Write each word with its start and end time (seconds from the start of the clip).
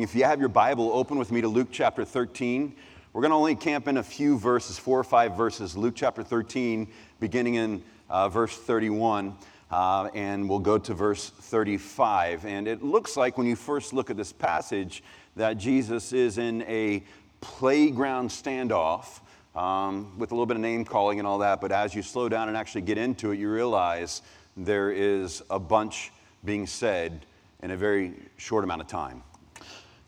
If 0.00 0.14
you 0.14 0.22
have 0.22 0.38
your 0.38 0.48
Bible, 0.48 0.92
open 0.92 1.18
with 1.18 1.32
me 1.32 1.40
to 1.40 1.48
Luke 1.48 1.70
chapter 1.72 2.04
13. 2.04 2.72
We're 3.12 3.20
going 3.20 3.32
to 3.32 3.36
only 3.36 3.56
camp 3.56 3.88
in 3.88 3.96
a 3.96 4.02
few 4.04 4.38
verses, 4.38 4.78
four 4.78 4.96
or 4.96 5.02
five 5.02 5.36
verses. 5.36 5.76
Luke 5.76 5.94
chapter 5.96 6.22
13, 6.22 6.86
beginning 7.18 7.56
in 7.56 7.82
uh, 8.08 8.28
verse 8.28 8.56
31, 8.56 9.34
uh, 9.72 10.08
and 10.14 10.48
we'll 10.48 10.60
go 10.60 10.78
to 10.78 10.94
verse 10.94 11.30
35. 11.30 12.46
And 12.46 12.68
it 12.68 12.80
looks 12.80 13.16
like 13.16 13.36
when 13.36 13.48
you 13.48 13.56
first 13.56 13.92
look 13.92 14.08
at 14.08 14.16
this 14.16 14.32
passage 14.32 15.02
that 15.34 15.54
Jesus 15.54 16.12
is 16.12 16.38
in 16.38 16.62
a 16.68 17.02
playground 17.40 18.28
standoff 18.28 19.18
um, 19.56 20.16
with 20.16 20.30
a 20.30 20.34
little 20.34 20.46
bit 20.46 20.58
of 20.58 20.62
name 20.62 20.84
calling 20.84 21.18
and 21.18 21.26
all 21.26 21.38
that. 21.38 21.60
But 21.60 21.72
as 21.72 21.92
you 21.92 22.02
slow 22.02 22.28
down 22.28 22.46
and 22.46 22.56
actually 22.56 22.82
get 22.82 22.98
into 22.98 23.32
it, 23.32 23.40
you 23.40 23.50
realize 23.50 24.22
there 24.56 24.92
is 24.92 25.42
a 25.50 25.58
bunch 25.58 26.12
being 26.44 26.68
said 26.68 27.26
in 27.64 27.72
a 27.72 27.76
very 27.76 28.14
short 28.36 28.62
amount 28.62 28.80
of 28.80 28.86
time. 28.86 29.24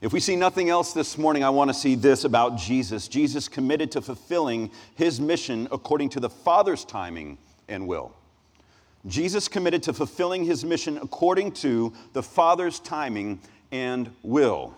If 0.00 0.14
we 0.14 0.20
see 0.20 0.34
nothing 0.34 0.70
else 0.70 0.94
this 0.94 1.18
morning, 1.18 1.44
I 1.44 1.50
want 1.50 1.68
to 1.68 1.74
see 1.74 1.94
this 1.94 2.24
about 2.24 2.56
Jesus. 2.56 3.06
Jesus 3.06 3.48
committed 3.48 3.92
to 3.92 4.00
fulfilling 4.00 4.70
his 4.94 5.20
mission 5.20 5.68
according 5.70 6.08
to 6.10 6.20
the 6.20 6.30
Father's 6.30 6.86
timing 6.86 7.36
and 7.68 7.86
will. 7.86 8.14
Jesus 9.06 9.46
committed 9.46 9.82
to 9.82 9.92
fulfilling 9.92 10.44
his 10.44 10.64
mission 10.64 10.96
according 10.96 11.52
to 11.52 11.92
the 12.14 12.22
Father's 12.22 12.80
timing 12.80 13.40
and 13.72 14.10
will. 14.22 14.74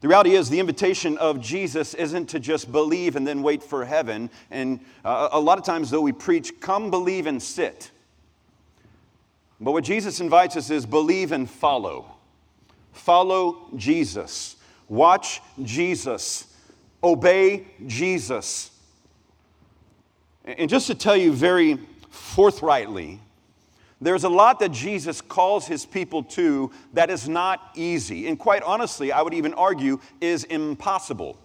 The 0.00 0.06
reality 0.06 0.36
is, 0.36 0.48
the 0.48 0.60
invitation 0.60 1.18
of 1.18 1.40
Jesus 1.40 1.92
isn't 1.94 2.28
to 2.28 2.38
just 2.38 2.70
believe 2.70 3.16
and 3.16 3.26
then 3.26 3.42
wait 3.42 3.64
for 3.64 3.84
heaven. 3.84 4.30
And 4.52 4.78
uh, 5.04 5.30
a 5.32 5.40
lot 5.40 5.58
of 5.58 5.64
times, 5.64 5.90
though, 5.90 6.00
we 6.00 6.12
preach, 6.12 6.60
come 6.60 6.88
believe 6.88 7.26
and 7.26 7.42
sit. 7.42 7.90
But 9.60 9.72
what 9.72 9.82
Jesus 9.82 10.20
invites 10.20 10.56
us 10.56 10.70
is 10.70 10.86
believe 10.86 11.32
and 11.32 11.50
follow. 11.50 12.14
Follow 12.92 13.68
Jesus. 13.76 14.56
Watch 14.88 15.40
Jesus. 15.62 16.46
Obey 17.02 17.66
Jesus. 17.86 18.70
And 20.44 20.68
just 20.68 20.86
to 20.88 20.94
tell 20.94 21.16
you 21.16 21.32
very 21.32 21.78
forthrightly, 22.10 23.20
there's 24.00 24.24
a 24.24 24.28
lot 24.28 24.58
that 24.60 24.72
Jesus 24.72 25.20
calls 25.20 25.66
his 25.66 25.84
people 25.84 26.22
to 26.24 26.70
that 26.94 27.10
is 27.10 27.28
not 27.28 27.70
easy. 27.74 28.28
And 28.28 28.38
quite 28.38 28.62
honestly, 28.62 29.12
I 29.12 29.22
would 29.22 29.34
even 29.34 29.52
argue, 29.54 30.00
is 30.20 30.44
impossible. 30.44 31.38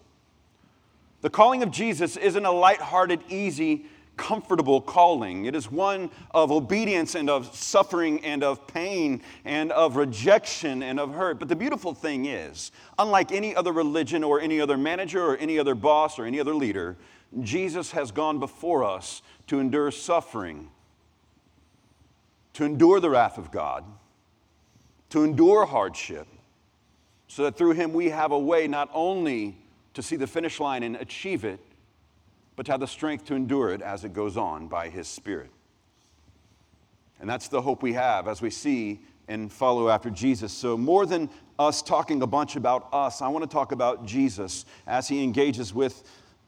The 1.21 1.29
calling 1.29 1.63
of 1.63 1.71
Jesus 1.71 2.15
isn't 2.17 2.45
a 2.45 2.51
light-hearted, 2.51 3.21
easy 3.29 3.85
comfortable 4.17 4.81
calling. 4.81 5.45
It 5.45 5.55
is 5.55 5.71
one 5.71 6.09
of 6.31 6.51
obedience 6.51 7.15
and 7.15 7.29
of 7.29 7.55
suffering 7.55 8.23
and 8.23 8.43
of 8.43 8.67
pain 8.67 9.21
and 9.43 9.71
of 9.71 9.95
rejection 9.95 10.83
and 10.83 10.99
of 10.99 11.13
hurt. 11.13 11.39
But 11.39 11.49
the 11.49 11.55
beautiful 11.55 11.93
thing 11.93 12.25
is, 12.25 12.71
unlike 12.97 13.31
any 13.31 13.55
other 13.55 13.71
religion 13.71 14.23
or 14.23 14.39
any 14.39 14.59
other 14.61 14.77
manager 14.77 15.23
or 15.23 15.37
any 15.37 15.59
other 15.59 15.75
boss 15.75 16.17
or 16.19 16.25
any 16.25 16.39
other 16.39 16.53
leader, 16.53 16.97
Jesus 17.41 17.91
has 17.91 18.11
gone 18.11 18.39
before 18.39 18.83
us 18.83 19.21
to 19.47 19.59
endure 19.59 19.91
suffering, 19.91 20.69
to 22.53 22.63
endure 22.63 22.99
the 22.99 23.09
wrath 23.09 23.37
of 23.37 23.51
God, 23.51 23.83
to 25.09 25.23
endure 25.23 25.65
hardship, 25.65 26.27
so 27.27 27.43
that 27.43 27.57
through 27.57 27.71
him 27.71 27.93
we 27.93 28.09
have 28.09 28.31
a 28.31 28.39
way 28.39 28.67
not 28.67 28.89
only 28.93 29.57
to 29.93 30.01
see 30.01 30.15
the 30.15 30.27
finish 30.27 30.59
line 30.59 30.83
and 30.83 30.95
achieve 30.95 31.43
it, 31.43 31.59
but 32.55 32.65
to 32.65 32.71
have 32.71 32.79
the 32.79 32.87
strength 32.87 33.25
to 33.25 33.35
endure 33.35 33.71
it 33.71 33.81
as 33.81 34.03
it 34.03 34.13
goes 34.13 34.37
on 34.37 34.67
by 34.67 34.89
His 34.89 35.07
Spirit. 35.07 35.49
And 37.19 37.29
that's 37.29 37.47
the 37.47 37.61
hope 37.61 37.81
we 37.81 37.93
have 37.93 38.27
as 38.27 38.41
we 38.41 38.49
see 38.49 39.01
and 39.27 39.51
follow 39.51 39.89
after 39.89 40.09
Jesus. 40.09 40.53
So, 40.53 40.77
more 40.77 41.05
than 41.05 41.29
us 41.57 41.81
talking 41.81 42.21
a 42.21 42.27
bunch 42.27 42.55
about 42.55 42.89
us, 42.91 43.21
I 43.21 43.27
want 43.29 43.43
to 43.43 43.49
talk 43.49 43.71
about 43.71 44.05
Jesus 44.05 44.65
as 44.85 45.07
he 45.07 45.23
engages 45.23 45.73
with 45.73 46.03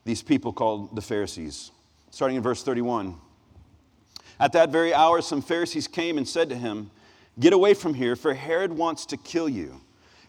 these 0.06 0.22
people 0.22 0.54
called 0.54 0.96
the 0.96 1.02
Pharisees. 1.02 1.72
Starting 2.12 2.38
in 2.38 2.44
verse 2.44 2.64
31. 2.64 3.16
At 4.40 4.54
that 4.54 4.70
very 4.70 4.94
hour, 4.94 5.22
some 5.22 5.42
Pharisees 5.42 5.88
came 5.88 6.18
and 6.18 6.28
said 6.28 6.50
to 6.50 6.56
him, 6.56 6.92
Get 7.40 7.54
away 7.54 7.74
from 7.74 7.94
here, 7.94 8.16
for 8.16 8.34
Herod 8.34 8.74
wants 8.74 9.06
to 9.08 9.18
kill 9.18 9.50
you. 9.50 9.82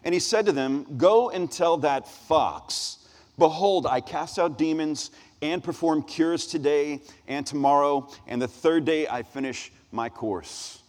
And 0.05 0.15
he 0.15 0.21
said 0.21 0.47
to 0.47 0.53
them, 0.53 0.87
Go 0.97 1.31
and 1.31 1.51
tell 1.51 1.79
that 1.79 2.09
fox, 2.09 2.99
Behold, 3.37 3.87
I 3.87 4.01
cast 4.01 4.39
out 4.39 4.59
demons 4.59 5.11
and 5.43 5.63
perform 5.63 6.03
cures 6.03 6.47
today 6.47 7.01
and 7.27 7.47
tomorrow, 7.47 8.09
and 8.27 8.41
the 8.41 8.49
third 8.49 8.85
day 8.85 9.07
I 9.07 9.23
finish 9.23 9.71
my 9.93 10.09
course. 10.09 10.83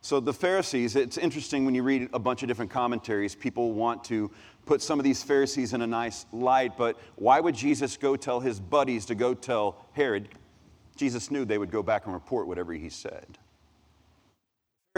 So, 0.00 0.20
the 0.20 0.32
Pharisees, 0.32 0.96
it's 0.96 1.18
interesting 1.18 1.66
when 1.66 1.74
you 1.74 1.82
read 1.82 2.08
a 2.14 2.18
bunch 2.18 2.42
of 2.42 2.48
different 2.48 2.70
commentaries, 2.70 3.34
people 3.34 3.72
want 3.72 4.04
to 4.04 4.30
put 4.64 4.80
some 4.80 4.98
of 4.98 5.04
these 5.04 5.22
Pharisees 5.22 5.74
in 5.74 5.82
a 5.82 5.86
nice 5.86 6.24
light, 6.32 6.78
but 6.78 6.98
why 7.16 7.40
would 7.40 7.54
Jesus 7.54 7.96
go 7.96 8.16
tell 8.16 8.40
his 8.40 8.58
buddies 8.58 9.04
to 9.06 9.14
go 9.14 9.34
tell 9.34 9.84
Herod? 9.92 10.28
Jesus 10.96 11.30
knew 11.30 11.44
they 11.44 11.58
would 11.58 11.70
go 11.70 11.82
back 11.82 12.06
and 12.06 12.14
report 12.14 12.46
whatever 12.46 12.72
he 12.72 12.88
said. 12.88 13.38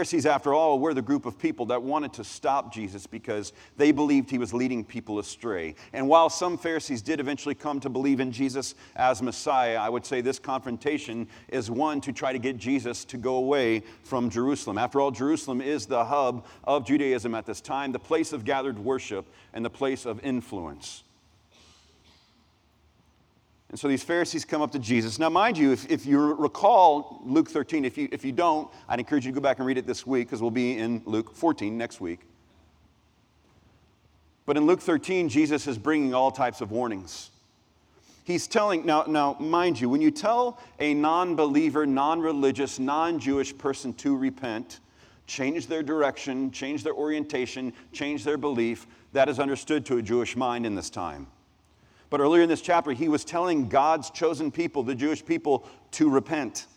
Pharisees, 0.01 0.25
after 0.25 0.51
all, 0.51 0.79
were 0.79 0.95
the 0.95 1.01
group 1.03 1.27
of 1.27 1.37
people 1.37 1.67
that 1.67 1.83
wanted 1.83 2.11
to 2.13 2.23
stop 2.23 2.73
Jesus 2.73 3.05
because 3.05 3.53
they 3.77 3.91
believed 3.91 4.31
he 4.31 4.39
was 4.39 4.51
leading 4.51 4.83
people 4.83 5.19
astray. 5.19 5.75
And 5.93 6.07
while 6.07 6.27
some 6.27 6.57
Pharisees 6.57 7.03
did 7.03 7.19
eventually 7.19 7.53
come 7.53 7.79
to 7.81 7.87
believe 7.87 8.19
in 8.19 8.31
Jesus 8.31 8.73
as 8.95 9.21
Messiah, 9.21 9.77
I 9.77 9.89
would 9.89 10.03
say 10.03 10.21
this 10.21 10.39
confrontation 10.39 11.27
is 11.49 11.69
one 11.69 12.01
to 12.01 12.11
try 12.11 12.33
to 12.33 12.39
get 12.39 12.57
Jesus 12.57 13.05
to 13.05 13.17
go 13.17 13.35
away 13.35 13.83
from 14.01 14.31
Jerusalem. 14.31 14.79
After 14.79 14.99
all, 14.99 15.11
Jerusalem 15.11 15.61
is 15.61 15.85
the 15.85 16.03
hub 16.03 16.47
of 16.63 16.83
Judaism 16.83 17.35
at 17.35 17.45
this 17.45 17.61
time, 17.61 17.91
the 17.91 17.99
place 17.99 18.33
of 18.33 18.43
gathered 18.43 18.79
worship, 18.79 19.31
and 19.53 19.63
the 19.63 19.69
place 19.69 20.07
of 20.07 20.19
influence. 20.23 21.03
And 23.71 23.79
so 23.79 23.87
these 23.87 24.03
Pharisees 24.03 24.43
come 24.43 24.61
up 24.61 24.71
to 24.71 24.79
Jesus. 24.79 25.17
Now, 25.17 25.29
mind 25.29 25.57
you, 25.57 25.71
if, 25.71 25.89
if 25.89 26.05
you 26.05 26.33
recall 26.33 27.21
Luke 27.23 27.49
13, 27.49 27.85
if 27.85 27.97
you, 27.97 28.09
if 28.11 28.25
you 28.25 28.33
don't, 28.33 28.69
I'd 28.89 28.99
encourage 28.99 29.25
you 29.25 29.31
to 29.31 29.35
go 29.35 29.41
back 29.41 29.59
and 29.59 29.65
read 29.65 29.77
it 29.77 29.87
this 29.87 30.05
week 30.05 30.27
because 30.27 30.41
we'll 30.41 30.51
be 30.51 30.77
in 30.77 31.01
Luke 31.05 31.33
14 31.33 31.77
next 31.77 32.01
week. 32.01 32.19
But 34.45 34.57
in 34.57 34.65
Luke 34.65 34.81
13, 34.81 35.29
Jesus 35.29 35.67
is 35.67 35.77
bringing 35.77 36.13
all 36.13 36.31
types 36.31 36.59
of 36.59 36.71
warnings. 36.71 37.29
He's 38.25 38.45
telling, 38.45 38.85
now, 38.85 39.05
now 39.07 39.37
mind 39.39 39.79
you, 39.79 39.87
when 39.87 40.01
you 40.01 40.11
tell 40.11 40.59
a 40.79 40.93
non 40.93 41.37
believer, 41.37 41.85
non 41.85 42.19
religious, 42.19 42.77
non 42.77 43.19
Jewish 43.19 43.57
person 43.57 43.93
to 43.95 44.17
repent, 44.17 44.81
change 45.27 45.67
their 45.67 45.81
direction, 45.81 46.51
change 46.51 46.83
their 46.83 46.93
orientation, 46.93 47.71
change 47.93 48.25
their 48.25 48.37
belief, 48.37 48.85
that 49.13 49.29
is 49.29 49.39
understood 49.39 49.85
to 49.85 49.97
a 49.97 50.01
Jewish 50.01 50.35
mind 50.35 50.65
in 50.65 50.75
this 50.75 50.89
time. 50.89 51.27
But 52.11 52.19
earlier 52.19 52.43
in 52.43 52.49
this 52.49 52.61
chapter, 52.61 52.91
he 52.91 53.07
was 53.07 53.23
telling 53.23 53.69
God's 53.69 54.09
chosen 54.11 54.51
people, 54.51 54.83
the 54.83 54.93
Jewish 54.93 55.25
people, 55.25 55.65
to 55.91 56.09
repent. 56.09 56.67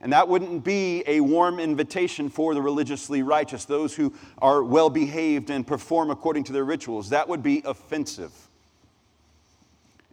And 0.00 0.12
that 0.12 0.26
wouldn't 0.26 0.64
be 0.64 1.04
a 1.06 1.20
warm 1.20 1.60
invitation 1.60 2.28
for 2.28 2.54
the 2.54 2.60
religiously 2.60 3.22
righteous, 3.22 3.64
those 3.64 3.94
who 3.94 4.12
are 4.38 4.64
well 4.64 4.90
behaved 4.90 5.48
and 5.48 5.64
perform 5.64 6.10
according 6.10 6.42
to 6.44 6.52
their 6.52 6.64
rituals. 6.64 7.10
That 7.10 7.28
would 7.28 7.42
be 7.42 7.62
offensive. 7.64 8.32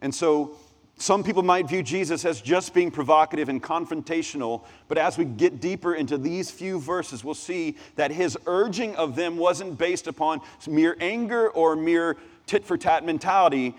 And 0.00 0.14
so 0.14 0.52
some 0.96 1.24
people 1.24 1.42
might 1.42 1.66
view 1.68 1.82
Jesus 1.82 2.24
as 2.24 2.40
just 2.40 2.72
being 2.72 2.92
provocative 2.92 3.48
and 3.48 3.60
confrontational, 3.60 4.62
but 4.86 4.96
as 4.96 5.18
we 5.18 5.24
get 5.24 5.60
deeper 5.60 5.94
into 5.94 6.18
these 6.18 6.52
few 6.52 6.78
verses, 6.78 7.24
we'll 7.24 7.34
see 7.34 7.76
that 7.96 8.12
his 8.12 8.38
urging 8.46 8.94
of 8.94 9.16
them 9.16 9.38
wasn't 9.38 9.76
based 9.76 10.06
upon 10.06 10.40
mere 10.68 10.96
anger 11.00 11.50
or 11.50 11.74
mere 11.74 12.16
tit 12.50 12.64
for 12.64 12.76
tat 12.76 13.04
mentality, 13.04 13.76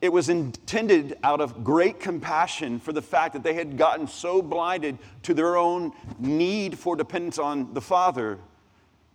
it 0.00 0.12
was 0.12 0.28
intended 0.28 1.16
out 1.22 1.40
of 1.40 1.62
great 1.62 2.00
compassion 2.00 2.80
for 2.80 2.92
the 2.92 3.00
fact 3.00 3.32
that 3.32 3.44
they 3.44 3.54
had 3.54 3.78
gotten 3.78 4.08
so 4.08 4.42
blinded 4.42 4.98
to 5.22 5.32
their 5.32 5.56
own 5.56 5.92
need 6.18 6.76
for 6.76 6.96
dependence 6.96 7.38
on 7.38 7.72
the 7.74 7.80
Father 7.80 8.40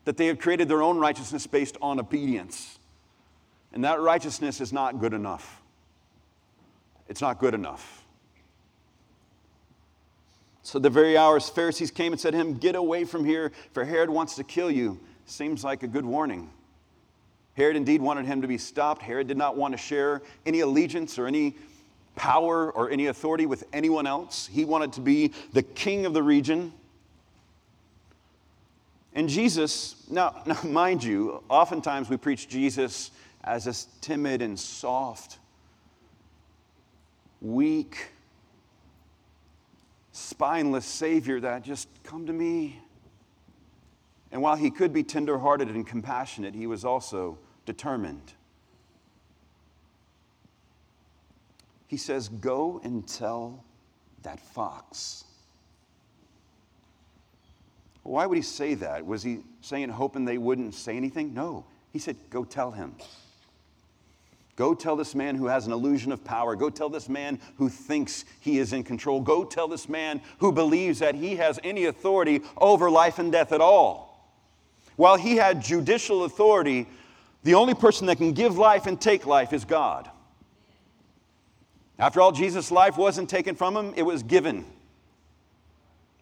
that 0.05 0.15
they 0.15 0.27
had 0.27 0.39
created 0.39 0.69
their 0.69 0.81
own 0.81 0.97
righteousness 0.99 1.45
based 1.45 1.75
on 1.81 1.99
obedience. 1.99 2.79
And 3.73 3.83
that 3.83 3.99
righteousness 3.99 4.61
is 4.61 4.71
not 4.71 5.01
good 5.01 5.13
enough. 5.13 5.61
It's 7.09 7.19
not 7.19 7.39
good 7.39 7.53
enough. 7.53 8.05
So, 10.63 10.79
the 10.79 10.89
very 10.89 11.17
hours 11.17 11.49
Pharisees 11.49 11.91
came 11.91 12.13
and 12.13 12.21
said 12.21 12.31
to 12.31 12.37
him, 12.37 12.53
Get 12.53 12.75
away 12.75 13.03
from 13.03 13.25
here, 13.25 13.51
for 13.73 13.83
Herod 13.83 14.09
wants 14.09 14.35
to 14.35 14.45
kill 14.45 14.71
you. 14.71 14.97
Seems 15.25 15.65
like 15.65 15.83
a 15.83 15.87
good 15.87 16.05
warning. 16.05 16.51
Herod 17.57 17.75
indeed 17.75 18.01
wanted 18.01 18.27
him 18.27 18.43
to 18.43 18.47
be 18.47 18.59
stopped. 18.59 19.01
Herod 19.01 19.27
did 19.27 19.35
not 19.35 19.57
want 19.57 19.73
to 19.73 19.79
share 19.79 20.21
any 20.45 20.59
allegiance 20.59 21.17
or 21.17 21.25
any 21.25 21.55
power 22.15 22.71
or 22.71 22.91
any 22.91 23.07
authority 23.07 23.47
with 23.47 23.63
anyone 23.73 24.05
else. 24.05 24.45
He 24.45 24.63
wanted 24.63 24.93
to 24.93 25.01
be 25.01 25.33
the 25.53 25.63
king 25.63 26.05
of 26.05 26.13
the 26.13 26.21
region. 26.21 26.71
And 29.15 29.27
Jesus, 29.27 29.95
now, 30.07 30.43
now 30.45 30.59
mind 30.63 31.03
you, 31.03 31.43
oftentimes 31.49 32.11
we 32.11 32.17
preach 32.17 32.47
Jesus 32.47 33.09
as 33.43 33.65
this 33.65 33.87
timid 34.01 34.43
and 34.43 34.59
soft, 34.59 35.39
weak, 37.41 38.09
spineless 40.11 40.85
Savior 40.85 41.39
that 41.39 41.63
just 41.63 41.87
come 42.03 42.27
to 42.27 42.33
me 42.33 42.79
And 44.31 44.41
while 44.41 44.55
he 44.55 44.69
could 44.69 44.93
be 44.93 45.03
tenderhearted 45.03 45.69
and 45.69 45.87
compassionate, 45.87 46.53
he 46.53 46.67
was 46.67 46.83
also 46.83 47.37
determined. 47.67 48.33
He 51.85 51.97
says, 51.97 52.29
Go 52.29 52.81
and 52.83 53.07
tell 53.07 53.63
that 54.23 54.39
fox. 54.39 55.25
Why 58.01 58.25
would 58.25 58.37
he 58.37 58.41
say 58.41 58.73
that? 58.75 59.05
Was 59.05 59.21
he 59.21 59.41
saying, 59.61 59.89
hoping 59.89 60.25
they 60.25 60.37
wouldn't 60.39 60.73
say 60.73 60.97
anything? 60.97 61.33
No. 61.33 61.65
He 61.91 61.99
said, 61.99 62.15
Go 62.31 62.43
tell 62.43 62.71
him. 62.71 62.95
Go 64.55 64.73
tell 64.73 64.95
this 64.95 65.13
man 65.13 65.35
who 65.35 65.45
has 65.45 65.67
an 65.67 65.73
illusion 65.73 66.11
of 66.11 66.23
power. 66.23 66.55
Go 66.55 66.71
tell 66.71 66.89
this 66.89 67.07
man 67.07 67.39
who 67.57 67.69
thinks 67.69 68.25
he 68.39 68.57
is 68.57 68.73
in 68.73 68.83
control. 68.83 69.21
Go 69.21 69.43
tell 69.43 69.67
this 69.67 69.87
man 69.87 70.19
who 70.39 70.51
believes 70.51 70.99
that 70.99 71.13
he 71.13 71.35
has 71.35 71.59
any 71.63 71.85
authority 71.85 72.41
over 72.57 72.89
life 72.89 73.19
and 73.19 73.31
death 73.31 73.51
at 73.51 73.61
all. 73.61 74.07
While 74.95 75.17
he 75.17 75.35
had 75.35 75.61
judicial 75.61 76.23
authority, 76.23 76.87
the 77.43 77.55
only 77.55 77.73
person 77.73 78.07
that 78.07 78.17
can 78.17 78.33
give 78.33 78.57
life 78.57 78.87
and 78.87 78.99
take 78.99 79.25
life 79.25 79.53
is 79.53 79.65
God. 79.65 80.09
After 81.99 82.21
all, 82.21 82.31
Jesus' 82.31 82.71
life 82.71 82.97
wasn't 82.97 83.29
taken 83.29 83.55
from 83.55 83.75
him, 83.75 83.93
it 83.95 84.03
was 84.03 84.23
given. 84.23 84.65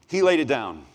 He 0.07 0.21
laid 0.21 0.39
it 0.39 0.47
down. 0.47 0.85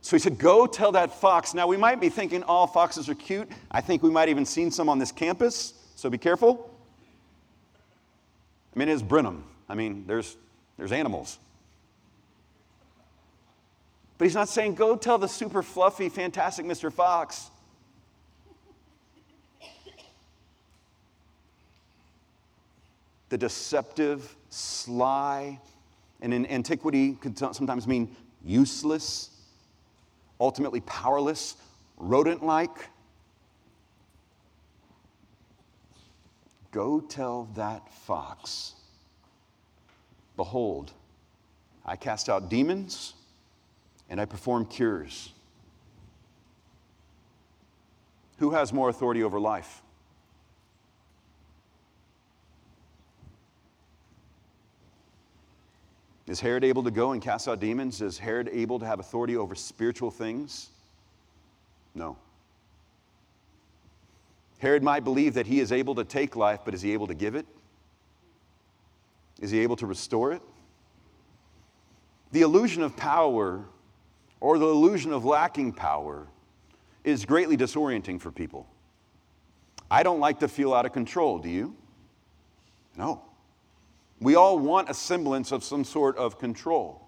So 0.00 0.16
he 0.16 0.20
said, 0.20 0.38
Go 0.38 0.66
tell 0.66 0.92
that 0.92 1.20
fox. 1.20 1.54
Now, 1.54 1.66
we 1.66 1.76
might 1.76 2.00
be 2.00 2.08
thinking 2.08 2.42
all 2.42 2.66
foxes 2.66 3.08
are 3.08 3.14
cute. 3.14 3.48
I 3.70 3.80
think 3.80 4.02
we 4.02 4.10
might 4.10 4.28
even 4.28 4.46
seen 4.46 4.70
some 4.70 4.88
on 4.88 4.98
this 4.98 5.12
campus, 5.12 5.74
so 5.94 6.08
be 6.08 6.18
careful. 6.18 6.70
I 8.74 8.78
mean, 8.78 8.88
it's 8.88 9.02
Brenham. 9.02 9.44
I 9.68 9.74
mean, 9.74 10.04
there's, 10.06 10.36
there's 10.76 10.92
animals. 10.92 11.38
But 14.16 14.24
he's 14.24 14.34
not 14.34 14.48
saying, 14.48 14.74
Go 14.74 14.96
tell 14.96 15.18
the 15.18 15.28
super 15.28 15.62
fluffy, 15.62 16.08
fantastic 16.08 16.66
Mr. 16.66 16.92
Fox. 16.92 17.50
The 23.30 23.38
deceptive, 23.38 24.36
sly, 24.50 25.58
and 26.20 26.34
in 26.34 26.46
antiquity 26.46 27.14
could 27.14 27.38
sometimes 27.38 27.86
mean 27.88 28.14
useless 28.44 29.30
ultimately 30.40 30.80
powerless, 30.80 31.56
rodent 31.98 32.44
like. 32.44 32.88
Go 36.72 37.00
tell 37.00 37.48
that 37.54 37.92
fox, 37.92 38.74
Behold, 40.36 40.92
I 41.84 41.96
cast 41.96 42.30
out 42.30 42.48
demons 42.48 43.14
and 44.08 44.20
I 44.20 44.24
perform 44.24 44.64
cures. 44.64 45.32
Who 48.38 48.52
has 48.52 48.72
more 48.72 48.88
authority 48.88 49.22
over 49.22 49.38
life? 49.38 49.82
Is 56.30 56.38
Herod 56.38 56.62
able 56.62 56.84
to 56.84 56.92
go 56.92 57.10
and 57.10 57.20
cast 57.20 57.48
out 57.48 57.58
demons? 57.58 58.00
Is 58.00 58.16
Herod 58.16 58.48
able 58.52 58.78
to 58.78 58.86
have 58.86 59.00
authority 59.00 59.36
over 59.36 59.56
spiritual 59.56 60.12
things? 60.12 60.68
No. 61.92 62.16
Herod 64.60 64.84
might 64.84 65.02
believe 65.02 65.34
that 65.34 65.48
he 65.48 65.58
is 65.58 65.72
able 65.72 65.96
to 65.96 66.04
take 66.04 66.36
life, 66.36 66.60
but 66.64 66.72
is 66.72 66.82
he 66.82 66.92
able 66.92 67.08
to 67.08 67.14
give 67.14 67.34
it? 67.34 67.46
Is 69.40 69.50
he 69.50 69.58
able 69.58 69.74
to 69.74 69.86
restore 69.86 70.32
it? 70.32 70.40
The 72.30 72.42
illusion 72.42 72.84
of 72.84 72.96
power 72.96 73.64
or 74.38 74.56
the 74.56 74.68
illusion 74.68 75.12
of 75.12 75.24
lacking 75.24 75.72
power 75.72 76.28
is 77.02 77.24
greatly 77.24 77.56
disorienting 77.56 78.20
for 78.20 78.30
people. 78.30 78.68
I 79.90 80.04
don't 80.04 80.20
like 80.20 80.38
to 80.38 80.48
feel 80.48 80.74
out 80.74 80.86
of 80.86 80.92
control, 80.92 81.40
do 81.40 81.48
you? 81.48 81.74
No. 82.96 83.20
We 84.20 84.34
all 84.34 84.58
want 84.58 84.90
a 84.90 84.94
semblance 84.94 85.50
of 85.50 85.64
some 85.64 85.84
sort 85.84 86.16
of 86.16 86.38
control. 86.38 87.06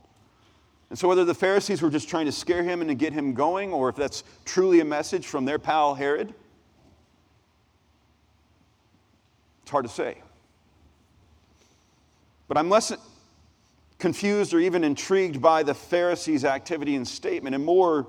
And 0.88 0.98
so, 0.98 1.08
whether 1.08 1.24
the 1.24 1.34
Pharisees 1.34 1.80
were 1.80 1.90
just 1.90 2.08
trying 2.08 2.26
to 2.26 2.32
scare 2.32 2.62
him 2.62 2.80
and 2.80 2.88
to 2.88 2.94
get 2.94 3.12
him 3.12 3.34
going, 3.34 3.72
or 3.72 3.88
if 3.88 3.96
that's 3.96 4.24
truly 4.44 4.80
a 4.80 4.84
message 4.84 5.26
from 5.26 5.44
their 5.44 5.58
pal 5.58 5.94
Herod, 5.94 6.34
it's 9.62 9.70
hard 9.70 9.84
to 9.84 9.90
say. 9.90 10.18
But 12.48 12.58
I'm 12.58 12.68
less 12.68 12.92
confused 13.98 14.52
or 14.52 14.58
even 14.60 14.84
intrigued 14.84 15.40
by 15.40 15.62
the 15.62 15.74
Pharisees' 15.74 16.44
activity 16.44 16.96
and 16.96 17.06
statement, 17.06 17.54
and 17.54 17.64
more 17.64 18.08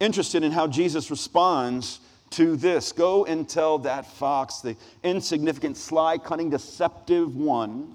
interested 0.00 0.42
in 0.42 0.50
how 0.50 0.66
Jesus 0.66 1.10
responds 1.10 2.00
to 2.30 2.56
this 2.56 2.92
Go 2.92 3.24
and 3.24 3.48
tell 3.48 3.78
that 3.78 4.06
fox, 4.06 4.60
the 4.60 4.76
insignificant, 5.02 5.76
sly, 5.76 6.18
cunning, 6.18 6.50
deceptive 6.50 7.36
one, 7.36 7.94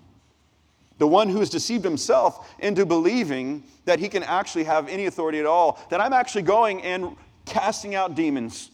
the 0.97 1.07
one 1.07 1.29
who 1.29 1.39
has 1.39 1.49
deceived 1.49 1.83
himself 1.83 2.53
into 2.59 2.85
believing 2.85 3.63
that 3.85 3.99
he 3.99 4.07
can 4.07 4.23
actually 4.23 4.63
have 4.63 4.87
any 4.87 5.05
authority 5.05 5.39
at 5.39 5.45
all, 5.45 5.79
that 5.89 5.99
I'm 5.99 6.13
actually 6.13 6.43
going 6.43 6.81
and 6.83 7.15
casting 7.45 7.95
out 7.95 8.15
demons. 8.15 8.69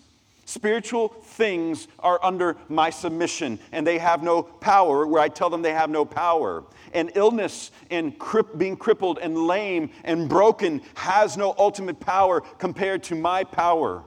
Spiritual 0.46 1.10
things 1.10 1.88
are 2.00 2.20
under 2.24 2.58
my 2.70 2.90
submission 2.90 3.60
and 3.72 3.86
they 3.86 4.00
have 4.00 4.24
no 4.24 4.42
power 4.42 5.06
where 5.06 5.22
I 5.22 5.30
tell 5.30 5.50
them 5.50 5.62
they 5.62 5.74
have 5.74 5.92
no 5.92 6.06
power. 6.06 6.64
And 6.92 7.12
illness 7.14 7.70
and 7.92 8.16
being 8.58 8.76
crippled 8.76 9.20
and 9.20 9.38
lame 9.38 9.92
and 10.04 10.28
broken 10.28 10.82
has 10.96 11.38
no 11.38 11.54
ultimate 11.58 12.00
power 12.00 12.42
compared 12.42 13.04
to 13.04 13.16
my 13.16 13.44
power. 13.44 14.04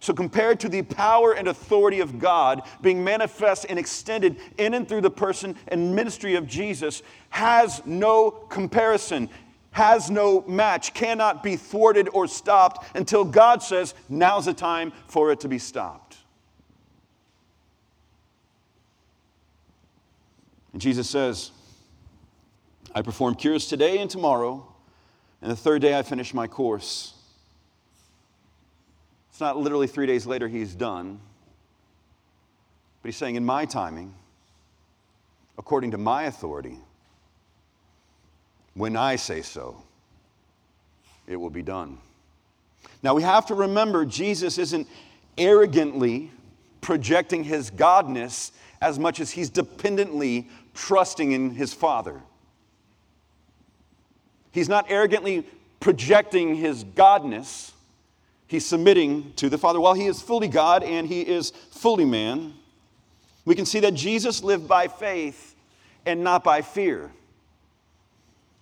So, 0.00 0.12
compared 0.14 0.60
to 0.60 0.68
the 0.68 0.82
power 0.82 1.32
and 1.32 1.48
authority 1.48 2.00
of 2.00 2.18
God 2.18 2.62
being 2.80 3.02
manifest 3.02 3.66
and 3.68 3.78
extended 3.78 4.36
in 4.56 4.74
and 4.74 4.88
through 4.88 5.00
the 5.00 5.10
person 5.10 5.56
and 5.68 5.94
ministry 5.94 6.36
of 6.36 6.46
Jesus, 6.46 7.02
has 7.30 7.84
no 7.84 8.30
comparison, 8.30 9.28
has 9.72 10.10
no 10.10 10.42
match, 10.42 10.94
cannot 10.94 11.42
be 11.42 11.56
thwarted 11.56 12.08
or 12.12 12.26
stopped 12.26 12.96
until 12.96 13.24
God 13.24 13.62
says, 13.62 13.94
now's 14.08 14.46
the 14.46 14.54
time 14.54 14.92
for 15.08 15.32
it 15.32 15.40
to 15.40 15.48
be 15.48 15.58
stopped. 15.58 16.16
And 20.72 20.80
Jesus 20.80 21.10
says, 21.10 21.50
I 22.94 23.02
perform 23.02 23.34
cures 23.34 23.66
today 23.66 23.98
and 23.98 24.08
tomorrow, 24.08 24.66
and 25.42 25.50
the 25.50 25.56
third 25.56 25.82
day 25.82 25.98
I 25.98 26.02
finish 26.02 26.32
my 26.32 26.46
course. 26.46 27.14
It's 29.38 29.40
not 29.40 29.56
literally 29.56 29.86
three 29.86 30.06
days 30.06 30.26
later 30.26 30.48
he's 30.48 30.74
done, 30.74 31.20
but 33.00 33.08
he's 33.08 33.16
saying, 33.16 33.36
in 33.36 33.46
my 33.46 33.66
timing, 33.66 34.12
according 35.56 35.92
to 35.92 35.96
my 35.96 36.24
authority, 36.24 36.76
when 38.74 38.96
I 38.96 39.14
say 39.14 39.42
so, 39.42 39.80
it 41.28 41.36
will 41.36 41.50
be 41.50 41.62
done. 41.62 41.98
Now 43.04 43.14
we 43.14 43.22
have 43.22 43.46
to 43.46 43.54
remember 43.54 44.04
Jesus 44.04 44.58
isn't 44.58 44.88
arrogantly 45.38 46.32
projecting 46.80 47.44
his 47.44 47.70
godness 47.70 48.50
as 48.80 48.98
much 48.98 49.20
as 49.20 49.30
he's 49.30 49.50
dependently 49.50 50.48
trusting 50.74 51.30
in 51.30 51.50
his 51.50 51.72
Father. 51.72 52.20
He's 54.50 54.68
not 54.68 54.86
arrogantly 54.90 55.46
projecting 55.78 56.56
his 56.56 56.82
godness 56.82 57.70
He's 58.48 58.66
submitting 58.66 59.34
to 59.36 59.48
the 59.48 59.58
Father. 59.58 59.80
While 59.80 59.94
he 59.94 60.06
is 60.06 60.20
fully 60.20 60.48
God 60.48 60.82
and 60.82 61.06
he 61.06 61.20
is 61.20 61.50
fully 61.70 62.06
man, 62.06 62.54
we 63.44 63.54
can 63.54 63.66
see 63.66 63.80
that 63.80 63.92
Jesus 63.94 64.42
lived 64.42 64.66
by 64.66 64.88
faith 64.88 65.54
and 66.06 66.24
not 66.24 66.42
by 66.42 66.62
fear. 66.62 67.12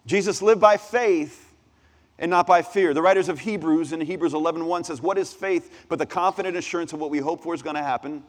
Jesus 0.04 0.42
lived 0.42 0.60
by 0.60 0.76
faith 0.76 1.54
and 2.18 2.30
not 2.30 2.46
by 2.46 2.62
fear. 2.62 2.94
The 2.94 3.02
writers 3.02 3.28
of 3.28 3.40
Hebrews 3.40 3.92
in 3.92 4.00
Hebrews 4.00 4.34
11:1 4.34 4.84
says, 4.84 5.00
"What 5.00 5.18
is 5.18 5.32
faith 5.32 5.86
but 5.88 5.98
the 5.98 6.06
confident 6.06 6.56
assurance 6.56 6.92
of 6.92 7.00
what 7.00 7.10
we 7.10 7.18
hope 7.18 7.42
for 7.42 7.54
is 7.54 7.62
going 7.62 7.76
to 7.76 7.82
happen 7.82 8.24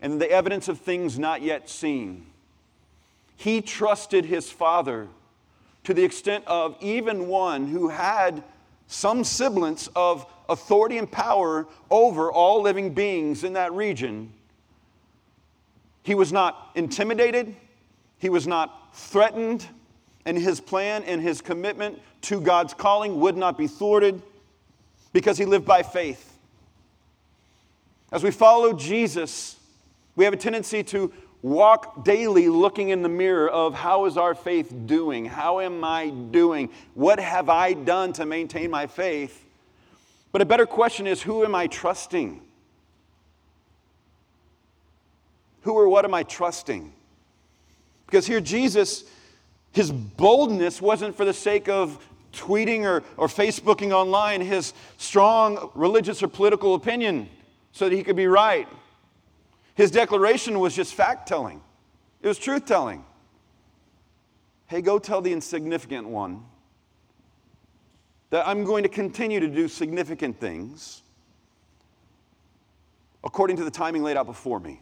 and 0.00 0.20
the 0.20 0.30
evidence 0.30 0.66
of 0.66 0.80
things 0.80 1.18
not 1.18 1.42
yet 1.42 1.68
seen?" 1.68 2.26
He 3.36 3.60
trusted 3.60 4.24
his 4.24 4.50
Father 4.50 5.08
to 5.84 5.94
the 5.94 6.04
extent 6.04 6.44
of 6.46 6.76
even 6.80 7.28
one 7.28 7.68
who 7.68 7.88
had 7.88 8.42
some 8.86 9.24
semblance 9.24 9.88
of 9.94 10.26
authority 10.48 10.98
and 10.98 11.10
power 11.10 11.66
over 11.90 12.30
all 12.30 12.62
living 12.62 12.92
beings 12.94 13.44
in 13.44 13.52
that 13.54 13.72
region. 13.72 14.32
He 16.02 16.14
was 16.14 16.32
not 16.32 16.70
intimidated, 16.74 17.54
he 18.18 18.28
was 18.28 18.46
not 18.46 18.94
threatened, 18.94 19.66
and 20.24 20.36
his 20.36 20.60
plan 20.60 21.04
and 21.04 21.20
his 21.20 21.40
commitment 21.40 22.00
to 22.22 22.40
God's 22.40 22.74
calling 22.74 23.20
would 23.20 23.36
not 23.36 23.58
be 23.58 23.66
thwarted 23.66 24.22
because 25.12 25.38
he 25.38 25.44
lived 25.44 25.66
by 25.66 25.82
faith. 25.82 26.38
As 28.10 28.22
we 28.22 28.30
follow 28.30 28.72
Jesus, 28.72 29.56
we 30.16 30.24
have 30.24 30.34
a 30.34 30.36
tendency 30.36 30.82
to 30.84 31.12
walk 31.42 32.04
daily 32.04 32.48
looking 32.48 32.90
in 32.90 33.02
the 33.02 33.08
mirror 33.08 33.48
of 33.48 33.74
how 33.74 34.04
is 34.04 34.16
our 34.16 34.34
faith 34.34 34.72
doing? 34.86 35.24
How 35.24 35.60
am 35.60 35.82
I 35.82 36.10
doing? 36.10 36.70
What 36.94 37.18
have 37.18 37.48
I 37.48 37.72
done 37.72 38.12
to 38.14 38.26
maintain 38.26 38.70
my 38.70 38.86
faith? 38.86 39.44
But 40.32 40.40
a 40.40 40.46
better 40.46 40.66
question 40.66 41.06
is 41.06 41.22
who 41.22 41.44
am 41.44 41.54
I 41.54 41.66
trusting? 41.66 42.40
Who 45.60 45.72
or 45.74 45.88
what 45.88 46.04
am 46.04 46.14
I 46.14 46.22
trusting? 46.22 46.92
Because 48.06 48.26
here, 48.26 48.40
Jesus, 48.40 49.04
his 49.72 49.92
boldness 49.92 50.82
wasn't 50.82 51.16
for 51.16 51.24
the 51.24 51.34
sake 51.34 51.68
of 51.68 52.04
tweeting 52.32 52.84
or, 52.84 53.02
or 53.16 53.28
Facebooking 53.28 53.92
online 53.92 54.40
his 54.40 54.72
strong 54.96 55.70
religious 55.74 56.22
or 56.22 56.28
political 56.28 56.74
opinion 56.74 57.28
so 57.72 57.88
that 57.88 57.94
he 57.94 58.02
could 58.02 58.16
be 58.16 58.26
right. 58.26 58.66
His 59.74 59.90
declaration 59.90 60.58
was 60.60 60.74
just 60.74 60.94
fact 60.94 61.28
telling, 61.28 61.60
it 62.22 62.28
was 62.28 62.38
truth 62.38 62.66
telling. 62.66 63.04
Hey, 64.66 64.80
go 64.80 64.98
tell 64.98 65.20
the 65.20 65.32
insignificant 65.32 66.08
one 66.08 66.44
that 68.32 68.48
I'm 68.48 68.64
going 68.64 68.82
to 68.82 68.88
continue 68.88 69.40
to 69.40 69.46
do 69.46 69.68
significant 69.68 70.40
things 70.40 71.02
according 73.22 73.58
to 73.58 73.64
the 73.64 73.70
timing 73.70 74.02
laid 74.02 74.16
out 74.16 74.24
before 74.24 74.58
me. 74.58 74.80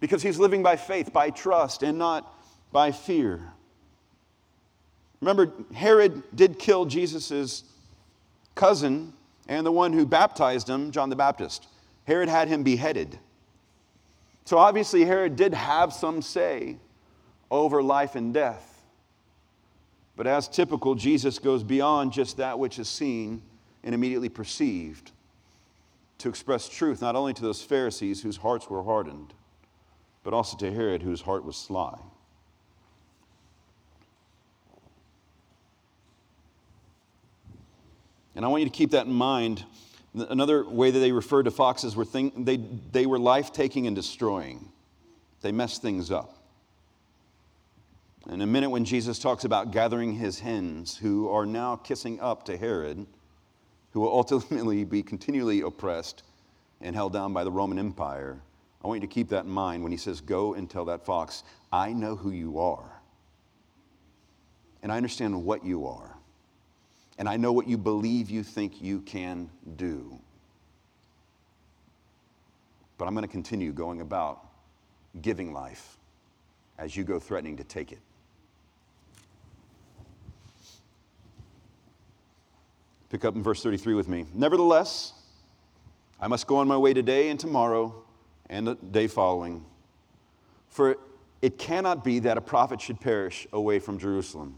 Because 0.00 0.22
he's 0.22 0.38
living 0.38 0.62
by 0.62 0.76
faith, 0.76 1.12
by 1.12 1.28
trust, 1.28 1.82
and 1.82 1.98
not 1.98 2.34
by 2.72 2.90
fear. 2.92 3.52
Remember, 5.20 5.52
Herod 5.74 6.22
did 6.34 6.58
kill 6.58 6.86
Jesus' 6.86 7.64
cousin 8.54 9.12
and 9.46 9.66
the 9.66 9.70
one 9.70 9.92
who 9.92 10.06
baptized 10.06 10.66
him, 10.66 10.90
John 10.90 11.10
the 11.10 11.16
Baptist. 11.16 11.68
Herod 12.06 12.30
had 12.30 12.48
him 12.48 12.62
beheaded. 12.62 13.18
So 14.46 14.56
obviously, 14.56 15.04
Herod 15.04 15.36
did 15.36 15.52
have 15.52 15.92
some 15.92 16.22
say 16.22 16.78
over 17.50 17.82
life 17.82 18.14
and 18.14 18.32
death. 18.32 18.69
But 20.16 20.26
as 20.26 20.48
typical, 20.48 20.94
Jesus 20.94 21.38
goes 21.38 21.62
beyond 21.62 22.12
just 22.12 22.36
that 22.36 22.58
which 22.58 22.78
is 22.78 22.88
seen 22.88 23.42
and 23.82 23.94
immediately 23.94 24.28
perceived 24.28 25.12
to 26.18 26.28
express 26.28 26.68
truth 26.68 27.00
not 27.00 27.16
only 27.16 27.32
to 27.32 27.42
those 27.42 27.62
Pharisees 27.62 28.22
whose 28.22 28.36
hearts 28.36 28.68
were 28.68 28.82
hardened, 28.82 29.32
but 30.22 30.34
also 30.34 30.56
to 30.58 30.70
Herod 30.70 31.02
whose 31.02 31.22
heart 31.22 31.44
was 31.44 31.56
sly. 31.56 31.98
And 38.36 38.44
I 38.44 38.48
want 38.48 38.62
you 38.62 38.68
to 38.68 38.74
keep 38.74 38.92
that 38.92 39.06
in 39.06 39.12
mind. 39.12 39.64
Another 40.14 40.68
way 40.68 40.90
that 40.90 40.98
they 40.98 41.12
referred 41.12 41.44
to 41.44 41.50
foxes 41.50 41.96
were 41.96 42.04
thing, 42.04 42.44
they, 42.44 42.56
they 42.56 43.06
were 43.06 43.18
life 43.18 43.52
taking 43.52 43.86
and 43.86 43.96
destroying. 43.96 44.68
They 45.40 45.52
messed 45.52 45.82
things 45.82 46.10
up. 46.10 46.39
In 48.28 48.40
a 48.42 48.46
minute, 48.46 48.70
when 48.70 48.84
Jesus 48.84 49.18
talks 49.18 49.44
about 49.44 49.72
gathering 49.72 50.14
his 50.14 50.40
hens, 50.40 50.96
who 50.96 51.28
are 51.30 51.46
now 51.46 51.76
kissing 51.76 52.20
up 52.20 52.44
to 52.44 52.56
Herod, 52.56 53.06
who 53.92 54.00
will 54.00 54.12
ultimately 54.12 54.84
be 54.84 55.02
continually 55.02 55.62
oppressed 55.62 56.22
and 56.80 56.94
held 56.94 57.12
down 57.12 57.32
by 57.32 57.44
the 57.44 57.50
Roman 57.50 57.78
Empire, 57.78 58.40
I 58.82 58.88
want 58.88 59.02
you 59.02 59.08
to 59.08 59.12
keep 59.12 59.28
that 59.30 59.44
in 59.44 59.50
mind 59.50 59.82
when 59.82 59.92
he 59.92 59.98
says, 59.98 60.20
Go 60.20 60.54
and 60.54 60.68
tell 60.68 60.84
that 60.86 61.04
fox, 61.04 61.44
I 61.72 61.92
know 61.92 62.16
who 62.16 62.30
you 62.30 62.60
are. 62.60 63.00
And 64.82 64.92
I 64.92 64.96
understand 64.96 65.44
what 65.44 65.64
you 65.64 65.86
are 65.86 66.16
and 67.20 67.28
I 67.28 67.36
know 67.36 67.52
what 67.52 67.68
you 67.68 67.76
believe 67.76 68.30
you 68.30 68.42
think 68.42 68.80
you 68.80 69.02
can 69.02 69.50
do. 69.76 70.18
But 72.96 73.06
I'm 73.06 73.14
going 73.14 73.26
to 73.26 73.30
continue 73.30 73.72
going 73.72 74.00
about 74.00 74.46
giving 75.20 75.52
life 75.52 75.98
as 76.78 76.96
you 76.96 77.04
go 77.04 77.18
threatening 77.18 77.58
to 77.58 77.64
take 77.64 77.92
it. 77.92 77.98
Pick 83.10 83.24
up 83.24 83.34
in 83.34 83.42
verse 83.42 83.62
33 83.62 83.94
with 83.94 84.08
me. 84.08 84.24
Nevertheless, 84.32 85.12
I 86.20 86.28
must 86.28 86.46
go 86.46 86.56
on 86.56 86.68
my 86.68 86.76
way 86.76 86.94
today 86.94 87.28
and 87.28 87.40
tomorrow 87.40 88.04
and 88.48 88.66
the 88.66 88.74
day 88.76 89.08
following. 89.08 89.64
For 90.68 90.96
it 91.42 91.58
cannot 91.58 92.04
be 92.04 92.20
that 92.20 92.38
a 92.38 92.40
prophet 92.40 92.80
should 92.80 93.00
perish 93.00 93.48
away 93.52 93.80
from 93.80 93.98
Jerusalem. 93.98 94.56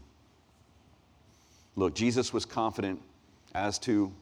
Look, 1.75 1.95
Jesus 1.95 2.31
was 2.31 2.45
confident 2.45 3.01
as 3.55 3.79
to 3.79 4.13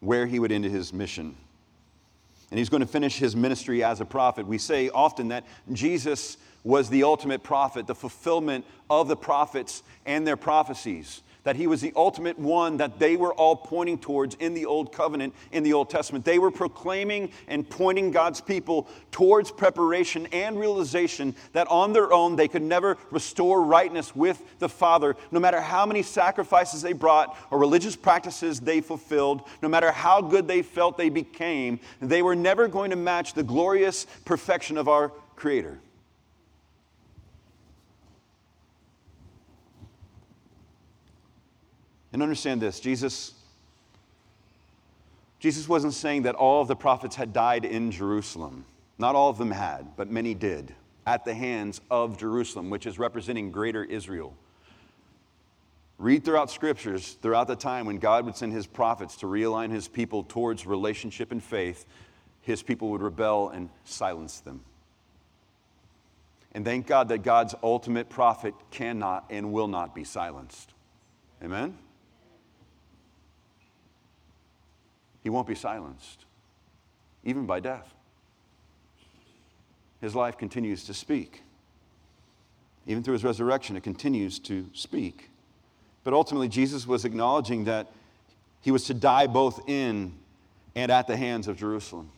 where 0.00 0.26
he 0.26 0.38
would 0.38 0.52
end 0.52 0.64
his 0.64 0.92
mission. 0.92 1.34
And 2.50 2.58
he's 2.58 2.68
going 2.68 2.82
to 2.82 2.86
finish 2.86 3.16
his 3.16 3.34
ministry 3.34 3.82
as 3.82 4.02
a 4.02 4.04
prophet. 4.04 4.46
We 4.46 4.58
say 4.58 4.90
often 4.90 5.28
that 5.28 5.44
Jesus 5.72 6.36
was 6.64 6.90
the 6.90 7.04
ultimate 7.04 7.42
prophet, 7.42 7.86
the 7.86 7.94
fulfillment 7.94 8.66
of 8.90 9.08
the 9.08 9.16
prophets 9.16 9.82
and 10.04 10.26
their 10.26 10.36
prophecies 10.36 11.22
that 11.44 11.56
he 11.56 11.66
was 11.66 11.80
the 11.80 11.92
ultimate 11.96 12.38
one 12.38 12.76
that 12.76 12.98
they 12.98 13.16
were 13.16 13.34
all 13.34 13.56
pointing 13.56 13.98
towards 13.98 14.34
in 14.36 14.54
the 14.54 14.66
Old 14.66 14.92
Covenant, 14.92 15.34
in 15.50 15.62
the 15.62 15.72
Old 15.72 15.90
Testament. 15.90 16.24
They 16.24 16.38
were 16.38 16.50
proclaiming 16.50 17.30
and 17.48 17.68
pointing 17.68 18.10
God's 18.10 18.40
people 18.40 18.88
towards 19.10 19.50
preparation 19.50 20.26
and 20.32 20.58
realization 20.58 21.34
that 21.52 21.68
on 21.68 21.92
their 21.92 22.12
own 22.12 22.36
they 22.36 22.48
could 22.48 22.62
never 22.62 22.96
restore 23.10 23.62
rightness 23.62 24.14
with 24.14 24.42
the 24.58 24.68
Father, 24.68 25.16
no 25.30 25.40
matter 25.40 25.60
how 25.60 25.86
many 25.86 26.02
sacrifices 26.02 26.82
they 26.82 26.92
brought 26.92 27.36
or 27.50 27.58
religious 27.58 27.96
practices 27.96 28.60
they 28.60 28.80
fulfilled, 28.80 29.42
no 29.62 29.68
matter 29.68 29.90
how 29.90 30.20
good 30.20 30.46
they 30.46 30.62
felt 30.62 30.96
they 30.96 31.10
became, 31.10 31.80
they 32.00 32.22
were 32.22 32.36
never 32.36 32.68
going 32.68 32.90
to 32.90 32.96
match 32.96 33.34
the 33.34 33.42
glorious 33.42 34.06
perfection 34.24 34.78
of 34.78 34.88
our 34.88 35.12
Creator. 35.34 35.80
And 42.12 42.22
understand 42.22 42.60
this 42.60 42.80
Jesus, 42.80 43.32
Jesus 45.38 45.68
wasn't 45.68 45.94
saying 45.94 46.22
that 46.22 46.34
all 46.34 46.62
of 46.62 46.68
the 46.68 46.76
prophets 46.76 47.16
had 47.16 47.32
died 47.32 47.64
in 47.64 47.90
Jerusalem. 47.90 48.64
Not 48.98 49.14
all 49.14 49.30
of 49.30 49.38
them 49.38 49.50
had, 49.50 49.96
but 49.96 50.10
many 50.10 50.34
did 50.34 50.74
at 51.06 51.24
the 51.24 51.34
hands 51.34 51.80
of 51.90 52.18
Jerusalem, 52.18 52.70
which 52.70 52.86
is 52.86 52.98
representing 52.98 53.50
greater 53.50 53.82
Israel. 53.82 54.34
Read 55.98 56.24
throughout 56.24 56.50
scriptures 56.50 57.16
throughout 57.22 57.48
the 57.48 57.56
time 57.56 57.86
when 57.86 57.98
God 57.98 58.24
would 58.24 58.36
send 58.36 58.52
his 58.52 58.66
prophets 58.66 59.16
to 59.16 59.26
realign 59.26 59.70
his 59.70 59.88
people 59.88 60.24
towards 60.24 60.66
relationship 60.66 61.32
and 61.32 61.42
faith, 61.42 61.86
his 62.42 62.62
people 62.62 62.90
would 62.90 63.02
rebel 63.02 63.50
and 63.50 63.68
silence 63.84 64.40
them. 64.40 64.62
And 66.54 66.64
thank 66.64 66.86
God 66.86 67.08
that 67.08 67.22
God's 67.22 67.54
ultimate 67.62 68.08
prophet 68.08 68.54
cannot 68.70 69.24
and 69.30 69.52
will 69.52 69.68
not 69.68 69.94
be 69.94 70.04
silenced. 70.04 70.72
Amen? 71.42 71.78
He 75.22 75.30
won't 75.30 75.46
be 75.46 75.54
silenced, 75.54 76.24
even 77.24 77.46
by 77.46 77.60
death. 77.60 77.94
His 80.00 80.14
life 80.16 80.36
continues 80.36 80.84
to 80.84 80.94
speak. 80.94 81.42
Even 82.86 83.04
through 83.04 83.12
his 83.12 83.22
resurrection, 83.22 83.76
it 83.76 83.84
continues 83.84 84.40
to 84.40 84.66
speak. 84.72 85.30
But 86.02 86.12
ultimately, 86.12 86.48
Jesus 86.48 86.86
was 86.86 87.04
acknowledging 87.04 87.64
that 87.64 87.86
he 88.60 88.72
was 88.72 88.84
to 88.86 88.94
die 88.94 89.28
both 89.28 89.68
in 89.68 90.14
and 90.74 90.90
at 90.90 91.06
the 91.06 91.16
hands 91.16 91.46
of 91.46 91.56
Jerusalem. 91.56 92.10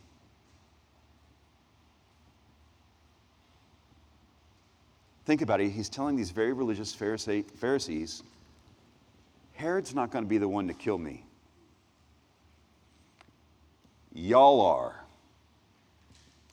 Think 5.25 5.41
about 5.41 5.61
it. 5.61 5.69
He's 5.69 5.89
telling 5.89 6.15
these 6.15 6.31
very 6.31 6.53
religious 6.53 6.93
Pharisees 6.93 8.23
Herod's 9.53 9.95
not 9.95 10.11
going 10.11 10.23
to 10.23 10.29
be 10.29 10.37
the 10.37 10.47
one 10.47 10.67
to 10.67 10.73
kill 10.73 10.97
me. 10.97 11.23
Y'all 14.17 14.61
are. 14.61 14.95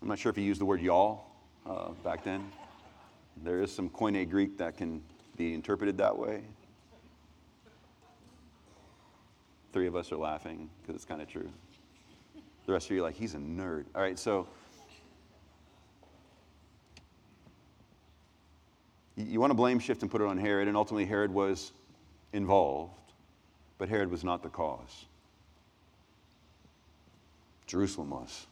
I'm 0.02 0.08
not 0.08 0.18
sure 0.18 0.30
if 0.30 0.34
he 0.34 0.42
used 0.42 0.60
the 0.60 0.64
word 0.64 0.80
y'all 0.80 1.26
uh, 1.64 1.90
back 2.02 2.24
then. 2.24 2.50
There 3.44 3.62
is 3.62 3.72
some 3.72 3.88
Koine 3.88 4.28
Greek 4.28 4.58
that 4.58 4.76
can 4.76 5.00
be 5.36 5.54
interpreted 5.54 5.96
that 5.98 6.18
way. 6.18 6.42
Three 9.72 9.86
of 9.86 9.94
us 9.94 10.10
are 10.10 10.16
laughing 10.16 10.68
because 10.80 10.96
it's 10.96 11.04
kind 11.04 11.22
of 11.22 11.28
true. 11.28 11.48
The 12.66 12.72
rest 12.72 12.86
of 12.86 12.96
you 12.96 12.98
are 12.98 13.06
like, 13.06 13.14
he's 13.14 13.34
a 13.34 13.38
nerd. 13.38 13.84
All 13.94 14.02
right, 14.02 14.18
so 14.18 14.48
you 19.16 19.38
want 19.38 19.52
to 19.52 19.56
blame 19.56 19.78
shift 19.78 20.02
and 20.02 20.10
put 20.10 20.20
it 20.20 20.26
on 20.26 20.36
Herod, 20.36 20.66
and 20.66 20.76
ultimately 20.76 21.04
Herod 21.04 21.32
was 21.32 21.70
involved, 22.32 22.90
but 23.78 23.88
Herod 23.88 24.10
was 24.10 24.24
not 24.24 24.42
the 24.42 24.48
cause. 24.48 25.06
Jerusalem 27.72 28.10
was. 28.10 28.46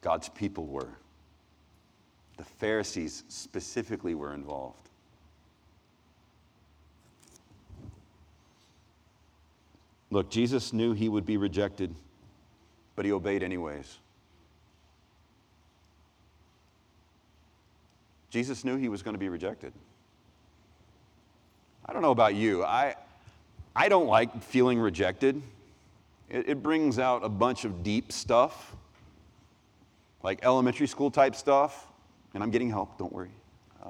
God's 0.00 0.28
people 0.28 0.66
were. 0.66 0.88
The 2.38 2.42
Pharisees 2.42 3.22
specifically 3.28 4.16
were 4.16 4.34
involved. 4.34 4.88
Look, 10.10 10.28
Jesus 10.28 10.72
knew 10.72 10.92
he 10.92 11.08
would 11.08 11.24
be 11.24 11.36
rejected, 11.36 11.94
but 12.96 13.04
he 13.04 13.12
obeyed 13.12 13.44
anyways. 13.44 13.98
Jesus 18.28 18.64
knew 18.64 18.76
he 18.76 18.88
was 18.88 19.04
going 19.04 19.14
to 19.14 19.20
be 19.20 19.28
rejected. 19.28 19.72
I 21.86 21.92
don't 21.92 22.02
know 22.02 22.10
about 22.10 22.34
you. 22.34 22.64
I, 22.64 22.96
I 23.76 23.88
don't 23.88 24.08
like 24.08 24.42
feeling 24.42 24.80
rejected. 24.80 25.40
It, 26.28 26.48
it 26.48 26.62
brings 26.62 26.98
out 26.98 27.24
a 27.24 27.28
bunch 27.28 27.64
of 27.64 27.82
deep 27.82 28.12
stuff, 28.12 28.74
like 30.22 30.44
elementary 30.44 30.86
school 30.86 31.10
type 31.10 31.34
stuff. 31.34 31.86
And 32.32 32.42
I'm 32.42 32.50
getting 32.50 32.70
help, 32.70 32.98
don't 32.98 33.12
worry. 33.12 33.30
Uh, 33.82 33.88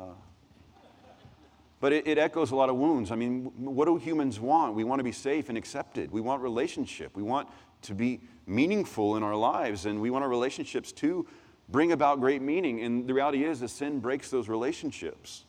but 1.80 1.92
it, 1.92 2.06
it, 2.06 2.18
echoes 2.18 2.50
a 2.50 2.56
lot 2.56 2.70
of 2.70 2.76
wounds. 2.76 3.10
I 3.10 3.14
mean, 3.14 3.52
what 3.56 3.86
do 3.86 3.96
humans 3.96 4.40
want? 4.40 4.74
We 4.74 4.84
want 4.84 5.00
to 5.00 5.04
be 5.04 5.12
safe 5.12 5.48
and 5.48 5.58
accepted. 5.58 6.10
We 6.10 6.20
want 6.20 6.42
relationship. 6.42 7.14
We 7.14 7.22
want 7.22 7.48
to 7.82 7.94
be 7.94 8.20
meaningful 8.46 9.16
in 9.16 9.22
our 9.22 9.36
lives, 9.36 9.86
and 9.86 10.00
we 10.00 10.10
want 10.10 10.24
our 10.24 10.30
relationships 10.30 10.92
to 10.92 11.26
bring 11.68 11.92
about 11.92 12.20
great 12.20 12.42
meaning. 12.42 12.82
And 12.82 13.06
the 13.06 13.14
reality 13.14 13.44
is, 13.44 13.60
that 13.60 13.68
sin 13.68 14.00
breaks 14.00 14.30
those 14.30 14.48
relationships. 14.48 15.44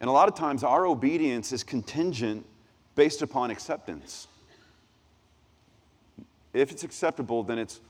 And 0.00 0.08
a 0.08 0.12
lot 0.12 0.28
of 0.28 0.34
times, 0.34 0.64
our 0.64 0.86
obedience 0.86 1.52
is 1.52 1.62
contingent 1.62 2.46
based 2.94 3.22
upon 3.22 3.50
acceptance. 3.50 4.28
If 6.52 6.72
it's 6.72 6.82
acceptable, 6.82 7.42
then 7.42 7.58
it's, 7.58 7.80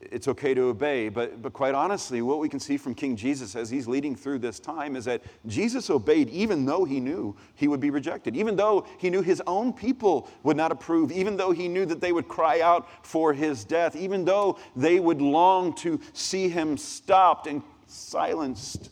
it's 0.00 0.28
okay 0.28 0.54
to 0.54 0.62
obey. 0.62 1.10
But, 1.10 1.42
but 1.42 1.52
quite 1.52 1.74
honestly, 1.74 2.22
what 2.22 2.38
we 2.38 2.48
can 2.48 2.58
see 2.58 2.78
from 2.78 2.94
King 2.94 3.16
Jesus 3.16 3.54
as 3.54 3.68
he's 3.68 3.86
leading 3.86 4.16
through 4.16 4.38
this 4.38 4.58
time 4.58 4.96
is 4.96 5.04
that 5.04 5.22
Jesus 5.46 5.90
obeyed 5.90 6.30
even 6.30 6.64
though 6.64 6.84
he 6.84 7.00
knew 7.00 7.36
he 7.54 7.68
would 7.68 7.80
be 7.80 7.90
rejected, 7.90 8.34
even 8.34 8.56
though 8.56 8.86
he 8.98 9.10
knew 9.10 9.20
his 9.20 9.42
own 9.46 9.72
people 9.72 10.28
would 10.42 10.56
not 10.56 10.72
approve, 10.72 11.12
even 11.12 11.36
though 11.36 11.52
he 11.52 11.68
knew 11.68 11.84
that 11.84 12.00
they 12.00 12.12
would 12.12 12.28
cry 12.28 12.60
out 12.60 12.88
for 13.04 13.34
his 13.34 13.64
death, 13.64 13.94
even 13.94 14.24
though 14.24 14.58
they 14.74 14.98
would 14.98 15.20
long 15.20 15.74
to 15.74 16.00
see 16.14 16.48
him 16.48 16.78
stopped 16.78 17.46
and 17.46 17.62
silenced 17.86 18.90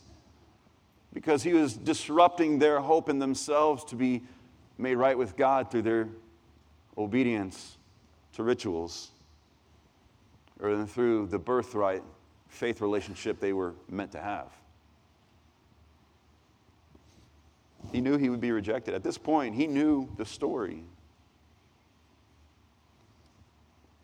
because 1.13 1.41
he 1.41 1.53
was 1.53 1.73
disrupting 1.73 2.59
their 2.59 2.79
hope 2.79 3.09
in 3.09 3.17
themselves 3.17 3.83
to 3.83 3.95
be 3.95 4.21
made 4.77 4.95
right 4.95 5.17
with 5.17 5.35
God 5.35 5.71
through 5.71 5.83
their 5.83 6.07
obedience 6.97 7.77
to 8.33 8.43
rituals 8.43 9.11
or 10.59 10.85
through 10.85 11.27
the 11.27 11.39
birthright 11.39 12.03
faith 12.49 12.81
relationship 12.81 13.39
they 13.39 13.53
were 13.53 13.73
meant 13.89 14.11
to 14.11 14.21
have. 14.21 14.47
He 17.91 18.01
knew 18.01 18.17
he 18.17 18.29
would 18.29 18.41
be 18.41 18.51
rejected. 18.51 18.93
At 18.93 19.03
this 19.03 19.17
point, 19.17 19.55
he 19.55 19.67
knew 19.67 20.09
the 20.17 20.25
story. 20.25 20.83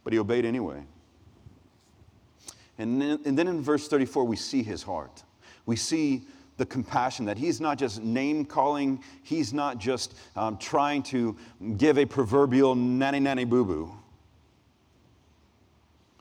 But 0.04 0.14
he 0.14 0.20
obeyed 0.20 0.46
anyway. 0.46 0.84
And 2.78 3.02
then, 3.02 3.20
and 3.26 3.38
then 3.38 3.48
in 3.48 3.62
verse 3.62 3.88
34, 3.88 4.26
we 4.26 4.36
see 4.36 4.64
his 4.64 4.84
heart. 4.84 5.24
We 5.66 5.76
see 5.76 6.24
the 6.58 6.66
compassion 6.66 7.26
that 7.26 7.38
he's 7.38 7.60
not 7.60 7.78
just 7.78 8.02
name 8.02 8.46
calling, 8.46 9.04
he's 9.24 9.54
not 9.54 9.78
just 9.78 10.16
um, 10.36 10.58
trying 10.58 11.04
to 11.04 11.36
give 11.78 11.98
a 11.98 12.06
proverbial 12.06 12.76
nanny 12.76 13.20
nanny 13.20 13.46
boo 13.46 13.66
boo. 13.66 13.92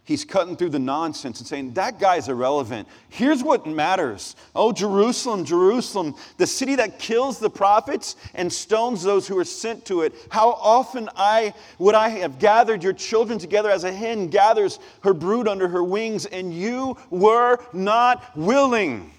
He's 0.04 0.24
cutting 0.24 0.56
through 0.56 0.70
the 0.70 0.80
nonsense 0.80 1.38
and 1.38 1.46
saying, 1.46 1.74
That 1.74 2.00
guy's 2.00 2.28
irrelevant. 2.28 2.88
Here's 3.08 3.42
what 3.44 3.66
matters. 3.66 4.34
Oh, 4.52 4.72
Jerusalem, 4.72 5.44
Jerusalem, 5.44 6.16
the 6.38 6.46
city 6.46 6.74
that 6.76 6.98
kills 6.98 7.38
the 7.38 7.48
prophets 7.48 8.16
and 8.34 8.52
stones 8.52 9.04
those 9.04 9.28
who 9.28 9.38
are 9.38 9.44
sent 9.44 9.84
to 9.86 10.02
it. 10.02 10.12
How 10.28 10.50
often 10.50 11.08
I 11.14 11.54
would 11.78 11.94
I 11.94 12.08
have 12.08 12.40
gathered 12.40 12.82
your 12.82 12.94
children 12.94 13.38
together 13.38 13.70
as 13.70 13.84
a 13.84 13.92
hen 13.92 14.26
gathers 14.26 14.80
her 15.04 15.14
brood 15.14 15.46
under 15.46 15.68
her 15.68 15.84
wings, 15.84 16.26
and 16.26 16.52
you 16.52 16.96
were 17.10 17.58
not 17.72 18.36
willing. 18.36 19.12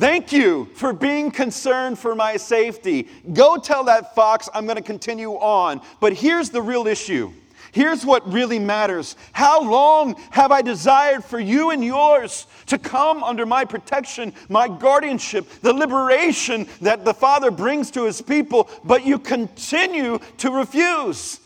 Thank 0.00 0.32
you 0.32 0.64
for 0.76 0.94
being 0.94 1.30
concerned 1.30 1.98
for 1.98 2.14
my 2.14 2.38
safety. 2.38 3.06
Go 3.34 3.58
tell 3.58 3.84
that 3.84 4.14
fox 4.14 4.48
I'm 4.54 4.64
going 4.64 4.76
to 4.76 4.82
continue 4.82 5.32
on. 5.32 5.82
But 6.00 6.14
here's 6.14 6.48
the 6.48 6.62
real 6.62 6.86
issue. 6.86 7.34
Here's 7.72 8.06
what 8.06 8.26
really 8.32 8.58
matters. 8.58 9.14
How 9.32 9.60
long 9.60 10.14
have 10.30 10.52
I 10.52 10.62
desired 10.62 11.22
for 11.22 11.38
you 11.38 11.70
and 11.70 11.84
yours 11.84 12.46
to 12.68 12.78
come 12.78 13.22
under 13.22 13.44
my 13.44 13.66
protection, 13.66 14.32
my 14.48 14.68
guardianship, 14.68 15.46
the 15.60 15.74
liberation 15.74 16.66
that 16.80 17.04
the 17.04 17.12
Father 17.12 17.50
brings 17.50 17.90
to 17.90 18.04
his 18.04 18.22
people, 18.22 18.70
but 18.82 19.04
you 19.04 19.18
continue 19.18 20.18
to 20.38 20.50
refuse? 20.50 21.40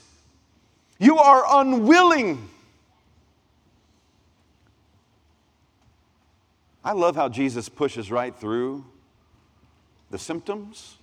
You 1.00 1.18
are 1.18 1.44
unwilling. 1.60 2.48
I 6.84 6.92
love 6.92 7.16
how 7.16 7.30
Jesus 7.30 7.68
pushes 7.70 8.10
right 8.10 8.34
through 8.36 8.84
the 10.10 10.18
symptoms, 10.18 10.98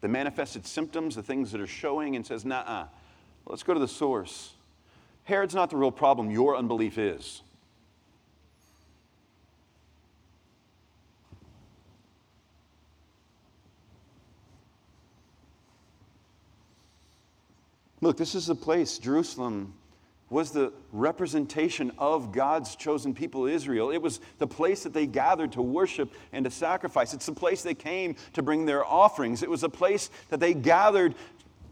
the 0.00 0.08
manifested 0.08 0.66
symptoms, 0.66 1.14
the 1.14 1.22
things 1.22 1.52
that 1.52 1.60
are 1.60 1.66
showing, 1.66 2.16
and 2.16 2.26
says, 2.26 2.46
nah, 2.46 2.60
uh, 2.60 2.86
let's 3.46 3.62
go 3.62 3.74
to 3.74 3.80
the 3.80 3.86
source. 3.86 4.54
Herod's 5.24 5.54
not 5.54 5.68
the 5.68 5.76
real 5.76 5.92
problem, 5.92 6.30
your 6.30 6.56
unbelief 6.56 6.96
is. 6.96 7.42
Look, 18.00 18.16
this 18.16 18.34
is 18.34 18.46
the 18.46 18.54
place, 18.54 18.98
Jerusalem, 18.98 19.74
was 20.30 20.50
the 20.50 20.72
representation 20.92 21.92
of 21.98 22.32
God's 22.32 22.76
chosen 22.76 23.14
people, 23.14 23.46
Israel. 23.46 23.90
It 23.90 24.02
was 24.02 24.20
the 24.38 24.46
place 24.46 24.82
that 24.82 24.92
they 24.92 25.06
gathered 25.06 25.52
to 25.52 25.62
worship 25.62 26.12
and 26.32 26.44
to 26.44 26.50
sacrifice. 26.50 27.14
It's 27.14 27.26
the 27.26 27.32
place 27.32 27.62
they 27.62 27.74
came 27.74 28.16
to 28.32 28.42
bring 28.42 28.64
their 28.64 28.84
offerings. 28.84 29.42
It 29.42 29.50
was 29.50 29.62
a 29.62 29.68
place 29.68 30.10
that 30.30 30.40
they 30.40 30.54
gathered 30.54 31.14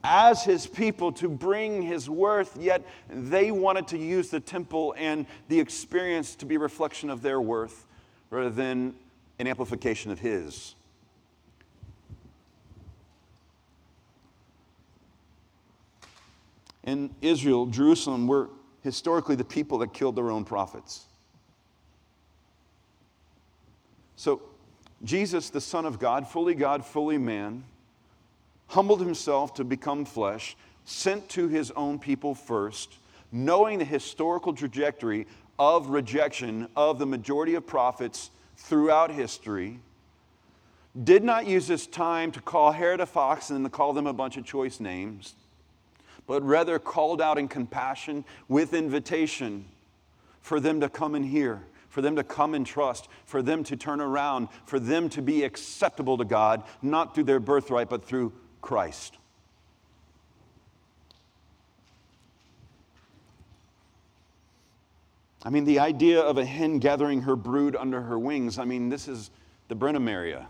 as 0.04 0.44
his 0.44 0.66
people 0.66 1.12
to 1.12 1.28
bring 1.28 1.82
his 1.82 2.10
worth, 2.10 2.56
yet 2.56 2.84
they 3.08 3.52
wanted 3.52 3.86
to 3.88 3.98
use 3.98 4.30
the 4.30 4.40
temple 4.40 4.94
and 4.98 5.26
the 5.48 5.60
experience 5.60 6.34
to 6.36 6.46
be 6.46 6.56
a 6.56 6.58
reflection 6.58 7.08
of 7.08 7.22
their 7.22 7.40
worth 7.40 7.86
rather 8.30 8.50
than 8.50 8.94
an 9.38 9.46
amplification 9.46 10.10
of 10.10 10.18
his. 10.18 10.74
In 16.84 17.14
Israel, 17.20 17.66
Jerusalem, 17.66 18.26
were 18.26 18.50
historically 18.82 19.36
the 19.36 19.44
people 19.44 19.78
that 19.78 19.92
killed 19.92 20.16
their 20.16 20.30
own 20.30 20.44
prophets. 20.44 21.06
So, 24.16 24.42
Jesus, 25.04 25.50
the 25.50 25.60
Son 25.60 25.84
of 25.84 25.98
God, 25.98 26.28
fully 26.28 26.54
God, 26.54 26.84
fully 26.84 27.18
man, 27.18 27.64
humbled 28.68 29.00
himself 29.00 29.54
to 29.54 29.64
become 29.64 30.04
flesh, 30.04 30.56
sent 30.84 31.28
to 31.30 31.48
his 31.48 31.70
own 31.72 31.98
people 31.98 32.34
first, 32.34 32.96
knowing 33.30 33.78
the 33.78 33.84
historical 33.84 34.52
trajectory 34.52 35.26
of 35.58 35.88
rejection 35.88 36.68
of 36.76 36.98
the 36.98 37.06
majority 37.06 37.54
of 37.54 37.66
prophets 37.66 38.30
throughout 38.56 39.10
history, 39.10 39.78
did 41.04 41.24
not 41.24 41.46
use 41.46 41.66
this 41.66 41.86
time 41.86 42.30
to 42.32 42.40
call 42.40 42.72
Herod 42.72 43.00
a 43.00 43.06
fox 43.06 43.50
and 43.50 43.64
to 43.64 43.70
call 43.70 43.92
them 43.92 44.06
a 44.06 44.12
bunch 44.12 44.36
of 44.36 44.44
choice 44.44 44.78
names 44.78 45.34
but 46.26 46.42
rather 46.42 46.78
called 46.78 47.20
out 47.20 47.38
in 47.38 47.48
compassion 47.48 48.24
with 48.48 48.74
invitation 48.74 49.64
for 50.40 50.60
them 50.60 50.80
to 50.80 50.88
come 50.88 51.14
and 51.14 51.24
hear, 51.24 51.62
for 51.88 52.02
them 52.02 52.16
to 52.16 52.24
come 52.24 52.54
and 52.54 52.66
trust, 52.66 53.08
for 53.24 53.42
them 53.42 53.64
to 53.64 53.76
turn 53.76 54.00
around, 54.00 54.48
for 54.66 54.78
them 54.78 55.08
to 55.10 55.22
be 55.22 55.44
acceptable 55.44 56.16
to 56.18 56.24
God, 56.24 56.62
not 56.80 57.14
through 57.14 57.24
their 57.24 57.40
birthright, 57.40 57.88
but 57.88 58.04
through 58.04 58.32
Christ. 58.60 59.16
I 65.44 65.50
mean, 65.50 65.64
the 65.64 65.80
idea 65.80 66.20
of 66.20 66.38
a 66.38 66.44
hen 66.44 66.78
gathering 66.78 67.22
her 67.22 67.34
brood 67.34 67.74
under 67.74 68.00
her 68.00 68.18
wings, 68.18 68.58
I 68.58 68.64
mean, 68.64 68.88
this 68.88 69.08
is 69.08 69.30
the 69.68 69.74
Brenham 69.74 70.06
area. 70.06 70.46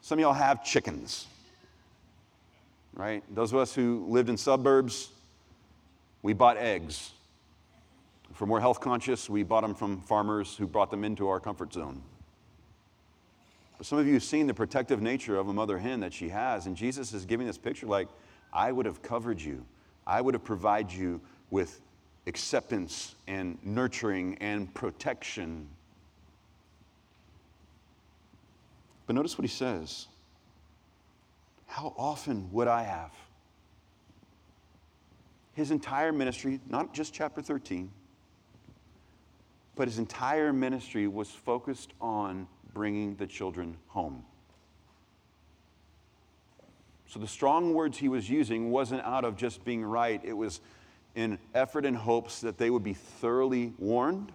Some 0.00 0.18
of 0.18 0.22
y'all 0.22 0.32
have 0.32 0.64
chickens 0.64 1.26
right? 2.96 3.22
Those 3.34 3.52
of 3.52 3.58
us 3.58 3.74
who 3.74 4.04
lived 4.08 4.28
in 4.28 4.36
suburbs, 4.36 5.10
we 6.22 6.32
bought 6.32 6.56
eggs. 6.56 7.12
For 8.32 8.46
more 8.46 8.60
health 8.60 8.80
conscious, 8.80 9.30
we 9.30 9.42
bought 9.42 9.60
them 9.60 9.74
from 9.74 10.00
farmers 10.00 10.56
who 10.56 10.66
brought 10.66 10.90
them 10.90 11.04
into 11.04 11.28
our 11.28 11.38
comfort 11.38 11.72
zone. 11.72 12.02
But 13.78 13.86
some 13.86 13.98
of 13.98 14.06
you 14.06 14.14
have 14.14 14.24
seen 14.24 14.46
the 14.46 14.54
protective 14.54 15.02
nature 15.02 15.36
of 15.36 15.48
a 15.48 15.52
mother 15.52 15.78
hen 15.78 16.00
that 16.00 16.12
she 16.12 16.30
has, 16.30 16.66
and 16.66 16.74
Jesus 16.74 17.12
is 17.12 17.26
giving 17.26 17.46
this 17.46 17.58
picture 17.58 17.86
like, 17.86 18.08
I 18.52 18.72
would 18.72 18.86
have 18.86 19.02
covered 19.02 19.40
you, 19.40 19.64
I 20.06 20.20
would 20.20 20.34
have 20.34 20.44
provided 20.44 20.92
you 20.92 21.20
with 21.50 21.80
acceptance 22.26 23.14
and 23.26 23.58
nurturing 23.62 24.38
and 24.40 24.72
protection. 24.72 25.68
But 29.06 29.14
notice 29.14 29.38
what 29.38 29.44
he 29.44 29.54
says. 29.54 30.08
How 31.66 31.94
often 31.96 32.50
would 32.52 32.68
I 32.68 32.84
have? 32.84 33.12
His 35.52 35.70
entire 35.70 36.12
ministry, 36.12 36.60
not 36.68 36.94
just 36.94 37.12
chapter 37.12 37.42
13, 37.42 37.90
but 39.74 39.88
his 39.88 39.98
entire 39.98 40.52
ministry 40.52 41.06
was 41.06 41.30
focused 41.30 41.92
on 42.00 42.46
bringing 42.72 43.16
the 43.16 43.26
children 43.26 43.76
home. 43.88 44.24
So 47.08 47.20
the 47.20 47.28
strong 47.28 47.72
words 47.72 47.98
he 47.98 48.08
was 48.08 48.28
using 48.28 48.70
wasn't 48.70 49.02
out 49.02 49.24
of 49.24 49.36
just 49.36 49.64
being 49.64 49.84
right, 49.84 50.20
it 50.24 50.32
was 50.32 50.60
in 51.14 51.38
effort 51.54 51.86
and 51.86 51.96
hopes 51.96 52.40
that 52.40 52.58
they 52.58 52.68
would 52.68 52.84
be 52.84 52.92
thoroughly 52.92 53.72
warned 53.78 54.32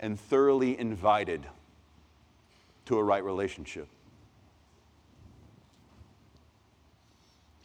and 0.00 0.18
thoroughly 0.18 0.78
invited 0.78 1.46
to 2.86 2.98
a 2.98 3.02
right 3.02 3.24
relationship. 3.24 3.88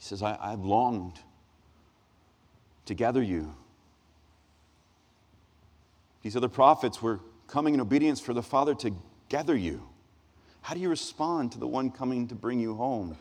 Says, 0.07 0.23
I, 0.23 0.37
I've 0.41 0.63
longed 0.63 1.19
to 2.85 2.93
gather 2.93 3.21
you. 3.21 3.53
These 6.21 6.35
other 6.35 6.49
prophets 6.49 7.01
were 7.01 7.19
coming 7.47 7.73
in 7.73 7.81
obedience 7.81 8.19
for 8.19 8.33
the 8.33 8.43
Father 8.43 8.73
to 8.75 8.95
gather 9.29 9.55
you. 9.55 9.87
How 10.61 10.73
do 10.73 10.79
you 10.79 10.89
respond 10.89 11.53
to 11.53 11.59
the 11.59 11.67
one 11.67 11.91
coming 11.91 12.27
to 12.27 12.35
bring 12.35 12.59
you 12.59 12.75
home? 12.75 13.17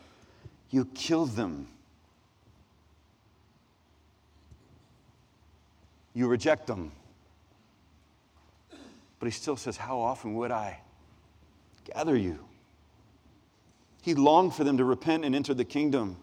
You 0.69 0.85
kill 0.93 1.25
them. 1.25 1.67
You 6.13 6.27
reject 6.27 6.67
them. 6.67 6.91
But 9.19 9.25
he 9.27 9.31
still 9.31 9.55
says, 9.55 9.77
How 9.77 9.99
often 9.99 10.35
would 10.35 10.51
I 10.51 10.79
gather 11.93 12.15
you? 12.15 12.39
He 14.01 14.13
longed 14.13 14.53
for 14.53 14.63
them 14.63 14.77
to 14.77 14.85
repent 14.85 15.25
and 15.25 15.35
enter 15.35 15.53
the 15.53 15.65
kingdom. 15.65 16.17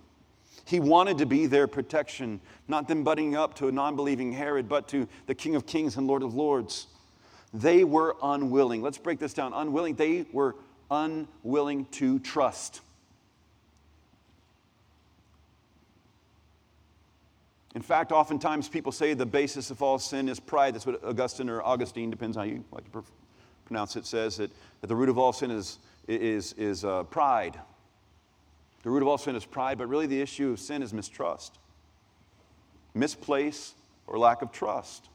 He 0.67 0.81
wanted 0.81 1.19
to 1.19 1.27
be 1.27 1.47
their 1.47 1.67
protection, 1.67 2.41
not 2.69 2.89
them 2.89 3.05
butting 3.05 3.37
up 3.37 3.55
to 3.57 3.69
a 3.69 3.73
non 3.73 3.97
believing 3.97 4.33
Herod, 4.33 4.69
but 4.69 4.89
to 4.89 5.07
the 5.27 5.35
King 5.35 5.57
of 5.57 5.67
Kings 5.67 5.97
and 5.97 6.07
Lord 6.07 6.23
of 6.23 6.35
Lords. 6.35 6.87
They 7.53 7.85
were 7.85 8.17
unwilling. 8.23 8.83
Let's 8.83 8.99
break 8.99 9.19
this 9.19 9.35
down. 9.35 9.53
Unwilling. 9.53 9.95
They 9.95 10.27
were 10.33 10.57
unwilling 10.91 11.87
to 11.93 12.19
trust. 12.19 12.81
In 17.75 17.83
fact, 17.83 18.13
oftentimes 18.13 18.69
people 18.69 18.93
say 18.93 19.15
the 19.15 19.27
basis 19.27 19.71
of 19.71 19.83
all 19.83 19.99
sin 19.99 20.29
is 20.29 20.39
pride. 20.39 20.75
That's 20.75 20.87
what 20.87 21.03
Augustine 21.05 21.51
or 21.51 21.63
Augustine, 21.63 22.09
depends 22.09 22.37
on 22.37 22.49
how 22.49 22.55
you 22.55 22.65
like 22.71 22.91
to 22.93 23.05
pronounce 23.67 23.97
it, 23.97 24.07
says 24.07 24.37
that, 24.37 24.51
that 24.81 24.87
the 24.87 24.95
root 24.95 25.09
of 25.09 25.19
all 25.19 25.33
sin 25.33 25.51
is, 25.51 25.79
is, 26.07 26.53
is 26.55 26.85
uh, 26.85 27.03
pride. 27.05 27.59
The 28.85 28.91
root 28.91 29.01
of 29.01 29.09
all 29.09 29.17
sin 29.17 29.35
is 29.35 29.47
pride, 29.47 29.79
but 29.79 29.89
really 29.89 30.07
the 30.07 30.21
issue 30.21 30.53
of 30.53 30.61
sin 30.61 30.83
is 30.83 30.93
mistrust, 30.93 31.59
misplace, 32.93 33.75
or 34.07 34.19
lack 34.19 34.43
of 34.43 34.53
trust. 34.53 35.09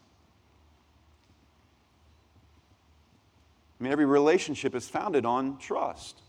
I 3.79 3.83
mean, 3.83 3.91
every 3.91 4.07
relationship 4.07 4.73
is 4.73 4.89
founded 4.89 5.23
on 5.23 5.59
trust. 5.59 6.19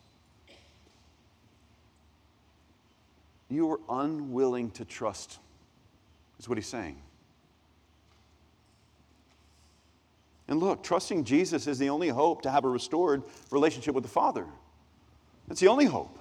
You 3.49 3.73
are 3.73 3.81
unwilling 3.89 4.71
to 4.73 4.85
trust 4.85 5.39
is 6.39 6.47
what 6.49 6.59
he's 6.59 6.67
saying. 6.67 6.97
And 10.47 10.61
look, 10.61 10.83
trusting 10.83 11.25
Jesus 11.25 11.67
is 11.67 11.79
the 11.79 11.89
only 11.89 12.09
hope 12.09 12.43
to 12.43 12.51
have 12.51 12.67
a 12.67 12.69
restored 12.69 13.23
relationship 13.51 13.95
with 13.95 14.05
the 14.05 14.11
Father. 14.11 14.45
That's 15.49 15.61
the 15.61 15.69
only 15.69 15.87
hope. 15.87 16.20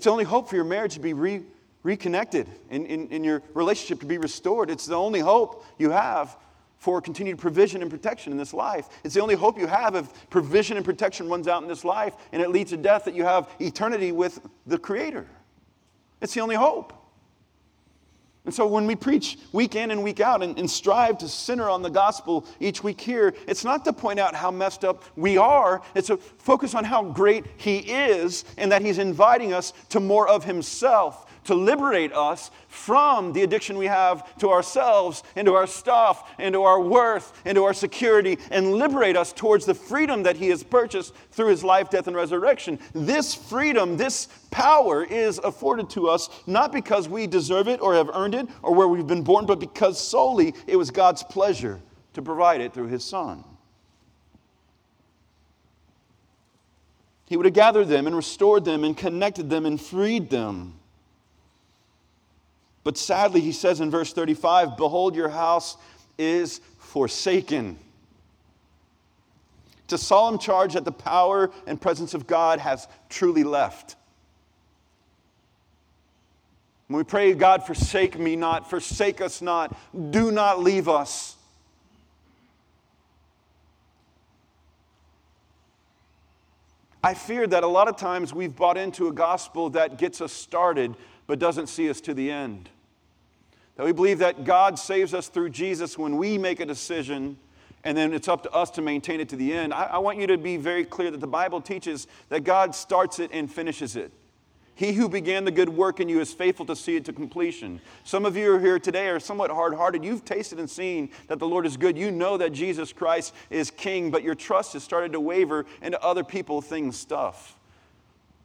It's 0.00 0.06
the 0.06 0.12
only 0.12 0.24
hope 0.24 0.48
for 0.48 0.56
your 0.56 0.64
marriage 0.64 0.94
to 0.94 1.00
be 1.00 1.12
re- 1.12 1.42
reconnected 1.82 2.48
and 2.70 2.86
in, 2.86 3.08
in 3.08 3.22
your 3.22 3.42
relationship 3.52 4.00
to 4.00 4.06
be 4.06 4.16
restored. 4.16 4.70
It's 4.70 4.86
the 4.86 4.94
only 4.94 5.20
hope 5.20 5.62
you 5.76 5.90
have 5.90 6.38
for 6.78 7.02
continued 7.02 7.36
provision 7.36 7.82
and 7.82 7.90
protection 7.90 8.32
in 8.32 8.38
this 8.38 8.54
life. 8.54 8.88
It's 9.04 9.12
the 9.12 9.20
only 9.20 9.34
hope 9.34 9.58
you 9.58 9.66
have 9.66 9.94
if 9.96 10.30
provision 10.30 10.78
and 10.78 10.86
protection 10.86 11.28
runs 11.28 11.46
out 11.48 11.60
in 11.60 11.68
this 11.68 11.84
life 11.84 12.14
and 12.32 12.40
it 12.40 12.48
leads 12.48 12.70
to 12.70 12.78
death 12.78 13.04
that 13.04 13.12
you 13.12 13.24
have 13.24 13.50
eternity 13.60 14.10
with 14.10 14.40
the 14.66 14.78
Creator. 14.78 15.26
It's 16.22 16.32
the 16.32 16.40
only 16.40 16.56
hope. 16.56 16.94
And 18.44 18.54
so 18.54 18.66
when 18.66 18.86
we 18.86 18.96
preach 18.96 19.38
week 19.52 19.74
in 19.74 19.90
and 19.90 20.02
week 20.02 20.18
out 20.20 20.42
and, 20.42 20.58
and, 20.58 20.70
strive 20.70 21.18
to 21.18 21.28
center 21.28 21.68
on 21.68 21.82
the 21.82 21.90
gospel 21.90 22.46
each 22.58 22.82
week 22.82 23.00
here, 23.00 23.34
it's 23.46 23.64
not 23.64 23.84
to 23.84 23.92
point 23.92 24.18
out 24.18 24.34
how 24.34 24.50
messed 24.50 24.82
up 24.82 25.04
we 25.14 25.36
are, 25.36 25.82
it's 25.94 26.06
to 26.06 26.16
focus 26.16 26.74
on 26.74 26.84
how 26.84 27.04
great 27.04 27.44
He 27.58 27.78
is 27.78 28.44
and 28.56 28.72
that 28.72 28.80
He's 28.80 28.98
inviting 28.98 29.52
us 29.52 29.74
to 29.90 30.00
more 30.00 30.26
of 30.26 30.44
Himself 30.44 31.29
to 31.50 31.56
liberate 31.56 32.12
us 32.12 32.52
from 32.68 33.32
the 33.32 33.42
addiction 33.42 33.76
we 33.76 33.86
have 33.86 34.38
to 34.38 34.50
ourselves 34.50 35.24
and 35.34 35.46
to 35.46 35.54
our 35.54 35.66
stuff 35.66 36.30
and 36.38 36.52
to 36.52 36.62
our 36.62 36.80
worth 36.80 37.32
and 37.44 37.56
to 37.56 37.64
our 37.64 37.74
security 37.74 38.38
and 38.52 38.74
liberate 38.74 39.16
us 39.16 39.32
towards 39.32 39.66
the 39.66 39.74
freedom 39.74 40.22
that 40.22 40.36
He 40.36 40.46
has 40.50 40.62
purchased 40.62 41.12
through 41.32 41.48
His 41.48 41.64
life, 41.64 41.90
death, 41.90 42.06
and 42.06 42.14
resurrection. 42.14 42.78
This 42.94 43.34
freedom, 43.34 43.96
this 43.96 44.28
power 44.52 45.02
is 45.02 45.38
afforded 45.38 45.90
to 45.90 46.08
us 46.08 46.28
not 46.46 46.70
because 46.70 47.08
we 47.08 47.26
deserve 47.26 47.66
it 47.66 47.80
or 47.80 47.94
have 47.94 48.10
earned 48.14 48.36
it 48.36 48.46
or 48.62 48.72
where 48.72 48.86
we've 48.86 49.08
been 49.08 49.24
born, 49.24 49.44
but 49.44 49.58
because 49.58 50.00
solely 50.00 50.54
it 50.68 50.76
was 50.76 50.92
God's 50.92 51.24
pleasure 51.24 51.80
to 52.12 52.22
provide 52.22 52.60
it 52.60 52.72
through 52.72 52.86
His 52.86 53.04
Son. 53.04 53.42
He 57.26 57.36
would 57.36 57.46
have 57.46 57.54
gathered 57.54 57.88
them 57.88 58.06
and 58.06 58.14
restored 58.14 58.64
them 58.64 58.84
and 58.84 58.96
connected 58.96 59.50
them 59.50 59.66
and 59.66 59.80
freed 59.80 60.30
them. 60.30 60.79
But 62.82 62.96
sadly, 62.96 63.40
he 63.40 63.52
says 63.52 63.80
in 63.80 63.90
verse 63.90 64.12
35 64.12 64.76
Behold, 64.76 65.14
your 65.14 65.28
house 65.28 65.76
is 66.18 66.60
forsaken. 66.78 67.78
It's 69.84 69.92
a 69.92 69.98
solemn 69.98 70.38
charge 70.38 70.74
that 70.74 70.84
the 70.84 70.92
power 70.92 71.50
and 71.66 71.80
presence 71.80 72.14
of 72.14 72.26
God 72.26 72.60
has 72.60 72.86
truly 73.08 73.44
left. 73.44 73.96
When 76.86 76.98
we 76.98 77.04
pray, 77.04 77.34
God, 77.34 77.64
forsake 77.64 78.18
me 78.18 78.34
not, 78.34 78.68
forsake 78.68 79.20
us 79.20 79.40
not, 79.40 79.76
do 80.10 80.32
not 80.32 80.60
leave 80.60 80.88
us. 80.88 81.36
I 87.02 87.14
fear 87.14 87.46
that 87.46 87.62
a 87.62 87.66
lot 87.66 87.88
of 87.88 87.96
times 87.96 88.34
we've 88.34 88.54
bought 88.54 88.76
into 88.76 89.08
a 89.08 89.12
gospel 89.12 89.70
that 89.70 89.98
gets 89.98 90.20
us 90.20 90.32
started, 90.32 90.94
but 91.30 91.38
doesn't 91.38 91.68
see 91.68 91.88
us 91.88 92.00
to 92.00 92.12
the 92.12 92.28
end. 92.28 92.68
That 93.76 93.86
we 93.86 93.92
believe 93.92 94.18
that 94.18 94.42
God 94.42 94.80
saves 94.80 95.14
us 95.14 95.28
through 95.28 95.50
Jesus 95.50 95.96
when 95.96 96.16
we 96.16 96.36
make 96.36 96.58
a 96.58 96.66
decision, 96.66 97.38
and 97.84 97.96
then 97.96 98.12
it's 98.12 98.26
up 98.26 98.42
to 98.42 98.50
us 98.50 98.68
to 98.70 98.82
maintain 98.82 99.20
it 99.20 99.28
to 99.28 99.36
the 99.36 99.52
end. 99.52 99.72
I, 99.72 99.84
I 99.84 99.98
want 99.98 100.18
you 100.18 100.26
to 100.26 100.36
be 100.36 100.56
very 100.56 100.84
clear 100.84 101.08
that 101.12 101.20
the 101.20 101.28
Bible 101.28 101.60
teaches 101.60 102.08
that 102.30 102.42
God 102.42 102.74
starts 102.74 103.20
it 103.20 103.30
and 103.32 103.48
finishes 103.48 103.94
it. 103.94 104.10
He 104.74 104.92
who 104.92 105.08
began 105.08 105.44
the 105.44 105.52
good 105.52 105.68
work 105.68 106.00
in 106.00 106.08
you 106.08 106.18
is 106.18 106.32
faithful 106.32 106.66
to 106.66 106.74
see 106.74 106.96
it 106.96 107.04
to 107.04 107.12
completion. 107.12 107.80
Some 108.02 108.26
of 108.26 108.36
you 108.36 108.52
are 108.52 108.58
here 108.58 108.80
today 108.80 109.06
are 109.06 109.20
somewhat 109.20 109.52
hard 109.52 109.74
hearted. 109.74 110.02
You've 110.04 110.24
tasted 110.24 110.58
and 110.58 110.68
seen 110.68 111.10
that 111.28 111.38
the 111.38 111.46
Lord 111.46 111.64
is 111.64 111.76
good. 111.76 111.96
You 111.96 112.10
know 112.10 112.38
that 112.38 112.50
Jesus 112.50 112.92
Christ 112.92 113.36
is 113.50 113.70
king, 113.70 114.10
but 114.10 114.24
your 114.24 114.34
trust 114.34 114.72
has 114.72 114.82
started 114.82 115.12
to 115.12 115.20
waver 115.20 115.64
into 115.80 116.02
other 116.02 116.24
people, 116.24 116.60
things, 116.60 116.98
stuff. 116.98 117.56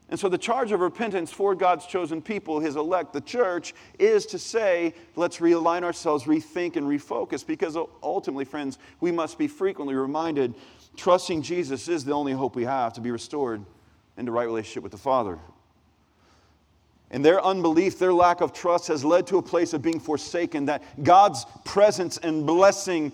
And 0.09 0.19
so, 0.19 0.29
the 0.29 0.37
charge 0.37 0.71
of 0.71 0.81
repentance 0.81 1.31
for 1.31 1.55
God's 1.55 1.87
chosen 1.87 2.21
people, 2.21 2.59
his 2.59 2.75
elect, 2.75 3.11
the 3.11 3.21
church, 3.21 3.73
is 3.97 4.27
to 4.27 4.37
say, 4.37 4.93
let's 5.15 5.37
realign 5.37 5.83
ourselves, 5.83 6.25
rethink, 6.25 6.75
and 6.75 6.85
refocus. 6.85 7.45
Because 7.45 7.75
ultimately, 8.03 8.45
friends, 8.45 8.77
we 8.99 9.11
must 9.11 9.39
be 9.39 9.47
frequently 9.47 9.95
reminded 9.95 10.53
trusting 10.95 11.41
Jesus 11.41 11.87
is 11.87 12.05
the 12.05 12.13
only 12.13 12.33
hope 12.33 12.55
we 12.55 12.63
have 12.63 12.93
to 12.93 13.01
be 13.01 13.11
restored 13.11 13.65
into 14.17 14.31
right 14.31 14.45
relationship 14.45 14.83
with 14.83 14.91
the 14.91 14.97
Father. 14.97 15.39
And 17.11 17.23
their 17.23 17.43
unbelief, 17.43 17.99
their 17.99 18.13
lack 18.13 18.41
of 18.41 18.53
trust 18.53 18.87
has 18.87 19.03
led 19.05 19.27
to 19.27 19.37
a 19.37 19.41
place 19.41 19.73
of 19.73 19.81
being 19.81 19.99
forsaken, 19.99 20.65
that 20.65 20.83
God's 21.03 21.45
presence 21.63 22.17
and 22.17 22.45
blessing 22.45 23.11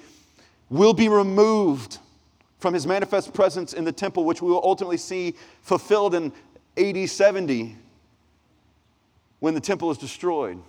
will 0.70 0.94
be 0.94 1.10
removed 1.10 1.98
from 2.60 2.74
his 2.74 2.86
manifest 2.86 3.34
presence 3.34 3.74
in 3.74 3.84
the 3.84 3.92
temple, 3.92 4.24
which 4.24 4.42
we 4.42 4.50
will 4.50 4.62
ultimately 4.64 4.98
see 4.98 5.36
fulfilled 5.62 6.16
in 6.16 6.32
AD 6.82 7.10
70 7.10 7.78
when 9.39 9.54
the 9.54 9.60
temple 9.60 9.91
is 9.91 9.98
destroyed. 9.98 10.62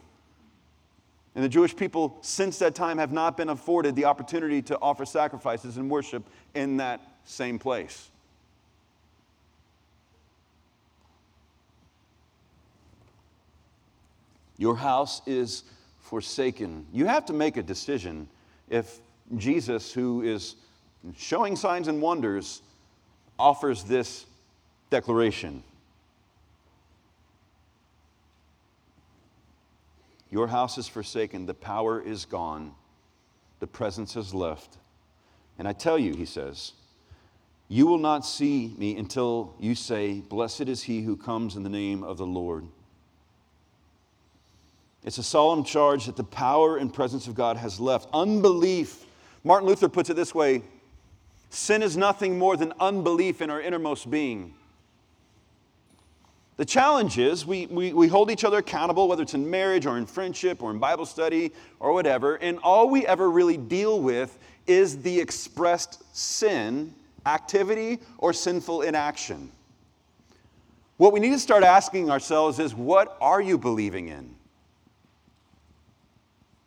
And 1.35 1.43
the 1.43 1.49
Jewish 1.49 1.75
people, 1.75 2.19
since 2.21 2.59
that 2.59 2.75
time, 2.75 2.99
have 2.99 3.13
not 3.13 3.37
been 3.37 3.49
afforded 3.49 3.97
the 3.97 4.05
opportunity 4.05 4.61
to 4.63 4.79
offer 4.81 5.07
sacrifices 5.07 5.79
and 5.79 5.89
worship 5.91 6.25
in 6.55 6.77
that 6.77 7.01
same 7.25 7.59
place. 7.59 8.11
Your 14.59 14.77
house 14.77 15.23
is 15.27 15.65
forsaken. 16.01 16.87
You 16.93 17.07
have 17.07 17.25
to 17.27 17.33
make 17.33 17.57
a 17.57 17.63
decision 17.63 18.29
if 18.69 19.01
Jesus, 19.37 19.93
who 19.93 20.23
is 20.23 20.57
showing 21.17 21.57
signs 21.57 21.89
and 21.89 22.03
wonders, 22.03 22.61
offers 23.39 23.85
this 23.85 24.27
declaration. 24.91 25.63
Your 30.33 30.47
house 30.47 30.79
is 30.79 30.89
forsaken, 30.89 31.45
the 31.45 31.53
power 31.53 32.01
is 32.01 32.25
gone, 32.25 32.75
the 33.61 33.67
presence 33.67 34.15
has 34.15 34.33
left. 34.33 34.79
And 35.59 35.69
I 35.69 35.75
tell 35.75 35.99
you, 35.99 36.15
he 36.15 36.25
says, 36.25 36.73
You 37.69 37.87
will 37.87 37.99
not 37.99 38.25
see 38.25 38.75
me 38.79 38.97
until 38.97 39.55
you 39.61 39.75
say, 39.75 40.21
Blessed 40.21 40.63
is 40.63 40.85
he 40.85 41.03
who 41.03 41.19
comes 41.19 41.55
in 41.55 41.65
the 41.65 41.69
name 41.69 42.03
of 42.03 42.17
the 42.17 42.25
Lord. 42.25 42.67
It's 45.05 45.19
a 45.19 45.23
solemn 45.23 45.65
charge 45.65 46.07
that 46.07 46.17
the 46.17 46.25
power 46.25 46.79
and 46.79 46.95
presence 46.95 47.27
of 47.27 47.35
God 47.35 47.59
has 47.59 47.79
left. 47.79 48.09
Unbelief. 48.15 49.05
Martin 49.45 49.69
Luther 49.69 49.91
puts 49.91 50.09
it 50.09 50.15
this 50.15 50.35
way 50.35 50.63
sin 51.51 51.83
is 51.83 51.95
nothing 51.95 52.39
more 52.39 52.57
than 52.57 52.73
unbelief 52.81 53.43
in 53.43 53.51
our 53.51 53.61
innermost 53.61 54.11
being. 54.11 54.55
The 56.57 56.65
challenge 56.65 57.19
is 57.19 57.47
we, 57.47 57.67
we, 57.67 57.93
we 57.93 58.09
hold 58.09 58.31
each 58.31 58.45
other 58.45 58.59
accountable, 58.59 59.09
whether 59.09 59.23
it's 59.23 59.35
in 59.35 59.49
marriage 59.49 59.87
or 59.87 59.97
in 59.97 60.07
friendship 60.07 60.63
or 60.63 60.71
in 60.71 60.79
Bible 60.79 61.07
study 61.07 61.53
or 61.81 61.93
whatever, 61.93 62.37
and 62.37 62.59
all 62.59 62.91
we 62.91 63.07
ever 63.07 63.31
really 63.31 63.57
deal 63.57 64.01
with 64.01 64.39
is 64.67 65.01
the 65.03 65.19
expressed 65.19 66.03
sin, 66.15 66.95
activity, 67.25 67.99
or 68.19 68.33
sinful 68.33 68.83
inaction. 68.83 69.51
What 70.99 71.13
we 71.13 71.21
need 71.21 71.31
to 71.31 71.39
start 71.39 71.65
asking 71.65 72.11
ourselves 72.11 72.59
is 72.59 72.75
what 72.75 73.17
are 73.21 73.41
you 73.41 73.57
believing 73.59 74.09
in? 74.09 74.35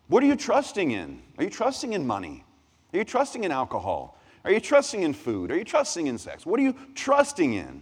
What 0.08 0.24
are 0.24 0.28
you 0.28 0.36
trusting 0.36 0.92
in? 0.92 1.22
Are 1.38 1.44
you 1.44 1.50
trusting 1.50 1.94
in 1.94 2.06
money? 2.06 2.44
Are 2.94 2.98
you 2.98 3.04
trusting 3.06 3.44
in 3.44 3.52
alcohol? 3.52 4.20
Are 4.44 4.52
you 4.52 4.60
trusting 4.60 5.04
in 5.04 5.14
food? 5.14 5.52
Are 5.52 5.58
you 5.58 5.64
trusting 5.64 6.08
in 6.08 6.18
sex? 6.18 6.46
What 6.46 6.60
are 6.60 6.64
you 6.64 6.76
trusting 6.96 7.54
in? 7.54 7.82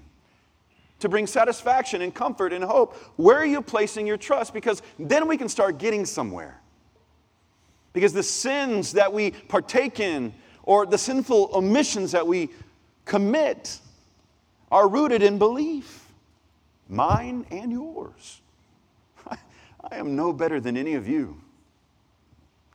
To 1.03 1.09
bring 1.09 1.27
satisfaction 1.27 2.01
and 2.01 2.15
comfort 2.15 2.53
and 2.53 2.63
hope. 2.63 2.95
Where 3.17 3.35
are 3.35 3.45
you 3.45 3.61
placing 3.61 4.07
your 4.07 4.15
trust? 4.15 4.53
Because 4.53 4.81
then 4.97 5.27
we 5.27 5.35
can 5.35 5.49
start 5.49 5.77
getting 5.77 6.05
somewhere. 6.05 6.61
Because 7.91 8.13
the 8.13 8.23
sins 8.23 8.93
that 8.93 9.11
we 9.11 9.31
partake 9.31 9.99
in 9.99 10.33
or 10.63 10.85
the 10.85 10.97
sinful 10.97 11.49
omissions 11.53 12.13
that 12.13 12.25
we 12.25 12.51
commit 13.03 13.81
are 14.71 14.87
rooted 14.87 15.21
in 15.21 15.37
belief, 15.37 16.07
mine 16.87 17.45
and 17.51 17.69
yours. 17.69 18.39
I 19.27 19.97
am 19.97 20.15
no 20.15 20.31
better 20.31 20.61
than 20.61 20.77
any 20.77 20.93
of 20.93 21.05
you 21.05 21.41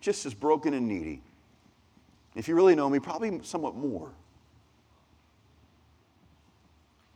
just 0.02 0.26
as 0.26 0.34
broken 0.34 0.74
and 0.74 0.86
needy. 0.86 1.22
If 2.34 2.46
you 2.46 2.54
really 2.54 2.74
know 2.74 2.90
me, 2.90 2.98
probably 2.98 3.40
somewhat 3.42 3.74
more. 3.74 4.12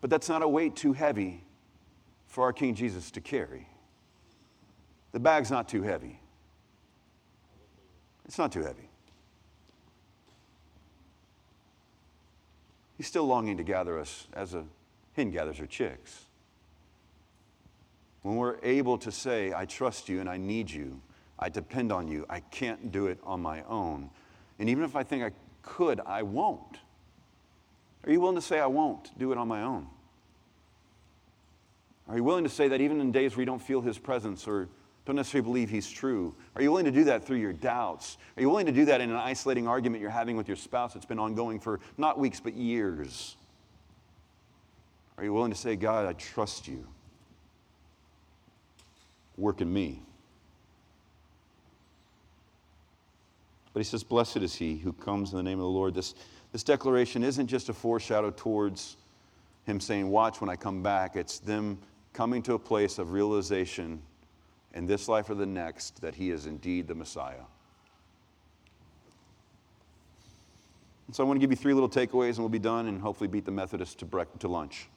But 0.02 0.10
that's 0.10 0.28
not 0.28 0.42
a 0.42 0.48
weight 0.48 0.76
too 0.76 0.92
heavy 0.92 1.44
for 2.26 2.44
our 2.44 2.52
King 2.52 2.74
Jesus 2.74 3.10
to 3.12 3.20
carry. 3.20 3.66
The 5.12 5.20
bag's 5.20 5.50
not 5.50 5.68
too 5.68 5.82
heavy. 5.82 6.20
It's 8.26 8.36
not 8.36 8.52
too 8.52 8.62
heavy. 8.62 8.88
He's 12.96 13.06
still 13.06 13.26
longing 13.26 13.56
to 13.56 13.62
gather 13.62 13.98
us 13.98 14.26
as 14.32 14.54
a 14.54 14.64
hen 15.14 15.30
gathers 15.30 15.58
her 15.58 15.66
chicks. 15.66 16.26
When 18.22 18.36
we're 18.36 18.58
able 18.62 18.98
to 18.98 19.12
say, 19.12 19.52
I 19.52 19.66
trust 19.66 20.08
you 20.08 20.20
and 20.20 20.28
I 20.28 20.36
need 20.36 20.70
you, 20.70 21.00
I 21.38 21.48
depend 21.48 21.92
on 21.92 22.08
you. 22.08 22.24
I 22.28 22.40
can't 22.40 22.90
do 22.92 23.06
it 23.06 23.18
on 23.24 23.40
my 23.40 23.62
own. 23.64 24.10
And 24.58 24.68
even 24.68 24.84
if 24.84 24.96
I 24.96 25.02
think 25.02 25.24
I 25.24 25.32
could, 25.62 26.00
I 26.06 26.22
won't. 26.22 26.78
Are 28.04 28.12
you 28.12 28.20
willing 28.20 28.36
to 28.36 28.42
say, 28.42 28.58
I 28.58 28.66
won't 28.66 29.16
do 29.18 29.32
it 29.32 29.38
on 29.38 29.48
my 29.48 29.62
own? 29.62 29.86
Are 32.08 32.16
you 32.16 32.24
willing 32.24 32.44
to 32.44 32.50
say 32.50 32.68
that 32.68 32.80
even 32.80 33.00
in 33.00 33.12
days 33.12 33.36
where 33.36 33.42
you 33.42 33.46
don't 33.46 33.62
feel 33.62 33.80
his 33.80 33.98
presence 33.98 34.48
or 34.48 34.68
don't 35.04 35.16
necessarily 35.16 35.44
believe 35.44 35.70
he's 35.70 35.88
true? 35.88 36.34
Are 36.56 36.62
you 36.62 36.70
willing 36.70 36.84
to 36.84 36.90
do 36.90 37.04
that 37.04 37.24
through 37.24 37.38
your 37.38 37.52
doubts? 37.52 38.18
Are 38.36 38.40
you 38.40 38.48
willing 38.48 38.66
to 38.66 38.72
do 38.72 38.84
that 38.86 39.00
in 39.00 39.10
an 39.10 39.16
isolating 39.16 39.68
argument 39.68 40.00
you're 40.00 40.10
having 40.10 40.36
with 40.36 40.48
your 40.48 40.56
spouse 40.56 40.94
that's 40.94 41.06
been 41.06 41.18
ongoing 41.18 41.60
for 41.60 41.80
not 41.96 42.18
weeks, 42.18 42.40
but 42.40 42.54
years? 42.54 43.36
Are 45.16 45.24
you 45.24 45.32
willing 45.32 45.52
to 45.52 45.58
say, 45.58 45.76
God, 45.76 46.06
I 46.06 46.12
trust 46.14 46.66
you? 46.66 46.86
Work 49.36 49.60
in 49.60 49.72
me. 49.72 50.02
But 53.72 53.80
he 53.80 53.84
says, 53.84 54.02
Blessed 54.04 54.38
is 54.38 54.54
he 54.54 54.76
who 54.76 54.92
comes 54.92 55.32
in 55.32 55.36
the 55.36 55.42
name 55.42 55.58
of 55.58 55.64
the 55.64 55.70
Lord. 55.70 55.94
This, 55.94 56.14
this 56.52 56.62
declaration 56.62 57.24
isn't 57.24 57.46
just 57.46 57.70
a 57.70 57.72
foreshadow 57.72 58.30
towards 58.30 58.96
him 59.64 59.80
saying, 59.80 60.08
Watch 60.10 60.40
when 60.40 60.50
I 60.50 60.56
come 60.56 60.82
back. 60.82 61.16
It's 61.16 61.38
them 61.38 61.78
coming 62.12 62.42
to 62.42 62.54
a 62.54 62.58
place 62.58 62.98
of 62.98 63.12
realization 63.12 64.02
in 64.74 64.86
this 64.86 65.08
life 65.08 65.30
or 65.30 65.34
the 65.34 65.46
next 65.46 66.00
that 66.02 66.14
he 66.14 66.30
is 66.30 66.46
indeed 66.46 66.86
the 66.86 66.94
Messiah. 66.94 67.44
And 71.06 71.16
so 71.16 71.24
I 71.24 71.26
want 71.26 71.38
to 71.38 71.40
give 71.40 71.50
you 71.50 71.56
three 71.56 71.74
little 71.74 71.88
takeaways 71.88 72.30
and 72.30 72.38
we'll 72.38 72.48
be 72.48 72.58
done 72.58 72.86
and 72.86 73.00
hopefully 73.00 73.28
beat 73.28 73.44
the 73.44 73.50
Methodists 73.50 73.94
to, 73.96 74.06
brec- 74.06 74.38
to 74.40 74.48
lunch. 74.48 74.88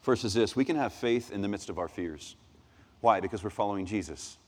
First 0.00 0.24
is 0.24 0.34
this 0.34 0.54
we 0.54 0.64
can 0.64 0.76
have 0.76 0.92
faith 0.92 1.32
in 1.32 1.42
the 1.42 1.48
midst 1.48 1.68
of 1.68 1.78
our 1.78 1.88
fears. 1.88 2.36
Why? 3.00 3.20
Because 3.20 3.42
we're 3.42 3.50
following 3.50 3.84
Jesus 3.84 4.38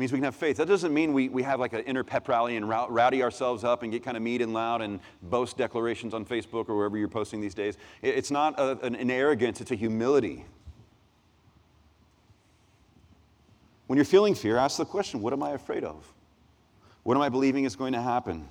means 0.00 0.12
we 0.12 0.18
can 0.18 0.24
have 0.24 0.34
faith. 0.34 0.56
That 0.56 0.66
doesn't 0.66 0.94
mean 0.94 1.12
we, 1.12 1.28
we 1.28 1.42
have 1.42 1.60
like 1.60 1.74
an 1.74 1.80
inner 1.80 2.02
pep 2.02 2.26
rally 2.26 2.56
and 2.56 2.66
rowdy 2.66 3.22
ourselves 3.22 3.64
up 3.64 3.82
and 3.82 3.92
get 3.92 4.02
kind 4.02 4.16
of 4.16 4.22
mean 4.22 4.40
and 4.40 4.54
loud 4.54 4.80
and 4.80 4.98
boast 5.24 5.58
declarations 5.58 6.14
on 6.14 6.24
Facebook 6.24 6.70
or 6.70 6.76
wherever 6.76 6.96
you're 6.96 7.06
posting 7.06 7.38
these 7.38 7.54
days. 7.54 7.76
It's 8.00 8.30
not 8.30 8.58
a, 8.58 8.78
an, 8.80 8.96
an 8.96 9.10
arrogance, 9.10 9.60
it's 9.60 9.70
a 9.70 9.74
humility. 9.74 10.46
When 13.88 13.98
you're 13.98 14.06
feeling 14.06 14.34
fear, 14.34 14.56
ask 14.56 14.78
the 14.78 14.86
question 14.86 15.20
what 15.20 15.34
am 15.34 15.42
I 15.42 15.50
afraid 15.50 15.84
of? 15.84 16.10
What 17.02 17.16
am 17.16 17.22
I 17.22 17.28
believing 17.28 17.64
is 17.64 17.76
going 17.76 17.92
to 17.92 18.00
happen? 18.00 18.48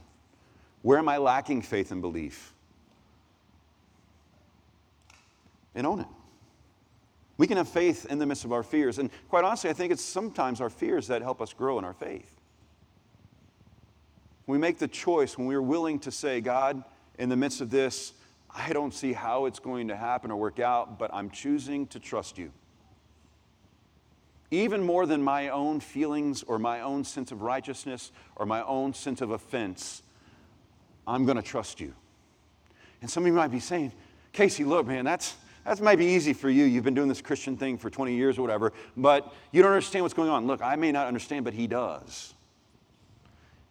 Where 0.83 0.99
am 0.99 1.09
I 1.09 1.17
lacking 1.17 1.63
faith 1.63 1.91
and 1.91 1.99
belief? 1.99 2.53
And 5.73 5.87
own 5.87 6.01
it. 6.01 6.07
We 7.39 7.47
can 7.47 7.55
have 7.55 7.69
faith 7.69 8.05
in 8.09 8.19
the 8.19 8.25
midst 8.25 8.43
of 8.43 8.51
our 8.51 8.63
fears. 8.63 8.99
And 8.99 9.09
quite 9.29 9.45
honestly, 9.45 9.69
I 9.69 9.73
think 9.73 9.93
it's 9.93 10.03
sometimes 10.03 10.59
our 10.59 10.69
fears 10.69 11.07
that 11.07 11.21
help 11.21 11.41
us 11.41 11.53
grow 11.53 11.79
in 11.79 11.85
our 11.85 11.93
faith. 11.93 12.29
We 14.45 14.57
make 14.57 14.77
the 14.77 14.89
choice 14.89 15.37
when 15.37 15.47
we're 15.47 15.61
willing 15.61 15.99
to 15.99 16.11
say, 16.11 16.41
God, 16.41 16.83
in 17.17 17.29
the 17.29 17.37
midst 17.37 17.61
of 17.61 17.69
this, 17.69 18.11
I 18.53 18.73
don't 18.73 18.93
see 18.93 19.13
how 19.13 19.45
it's 19.45 19.59
going 19.59 19.87
to 19.87 19.95
happen 19.95 20.31
or 20.31 20.35
work 20.35 20.59
out, 20.59 20.99
but 20.99 21.13
I'm 21.13 21.29
choosing 21.29 21.87
to 21.87 21.99
trust 21.99 22.37
you. 22.37 22.51
Even 24.51 24.83
more 24.83 25.05
than 25.05 25.23
my 25.23 25.47
own 25.47 25.79
feelings 25.79 26.43
or 26.43 26.59
my 26.59 26.81
own 26.81 27.05
sense 27.05 27.31
of 27.31 27.41
righteousness 27.41 28.11
or 28.35 28.45
my 28.45 28.63
own 28.63 28.93
sense 28.93 29.21
of 29.21 29.31
offense, 29.31 30.03
I'm 31.07 31.23
going 31.23 31.37
to 31.37 31.43
trust 31.43 31.79
you. 31.79 31.93
And 33.01 33.09
some 33.09 33.23
of 33.23 33.27
you 33.27 33.33
might 33.33 33.51
be 33.51 33.61
saying, 33.61 33.93
Casey, 34.33 34.65
look, 34.65 34.87
man, 34.87 35.05
that's, 35.05 35.37
that 35.65 35.81
maybe 35.81 36.05
easy 36.05 36.33
for 36.33 36.49
you. 36.49 36.65
You've 36.65 36.83
been 36.83 36.93
doing 36.93 37.09
this 37.09 37.21
Christian 37.21 37.57
thing 37.57 37.77
for 37.77 37.89
20 37.89 38.15
years 38.15 38.37
or 38.37 38.41
whatever, 38.41 38.73
but 38.97 39.33
you 39.51 39.61
don't 39.61 39.71
understand 39.71 40.03
what's 40.03 40.13
going 40.13 40.29
on. 40.29 40.47
Look, 40.47 40.61
I 40.61 40.75
may 40.75 40.91
not 40.91 41.07
understand, 41.07 41.45
but 41.45 41.53
he 41.53 41.67
does. 41.67 42.33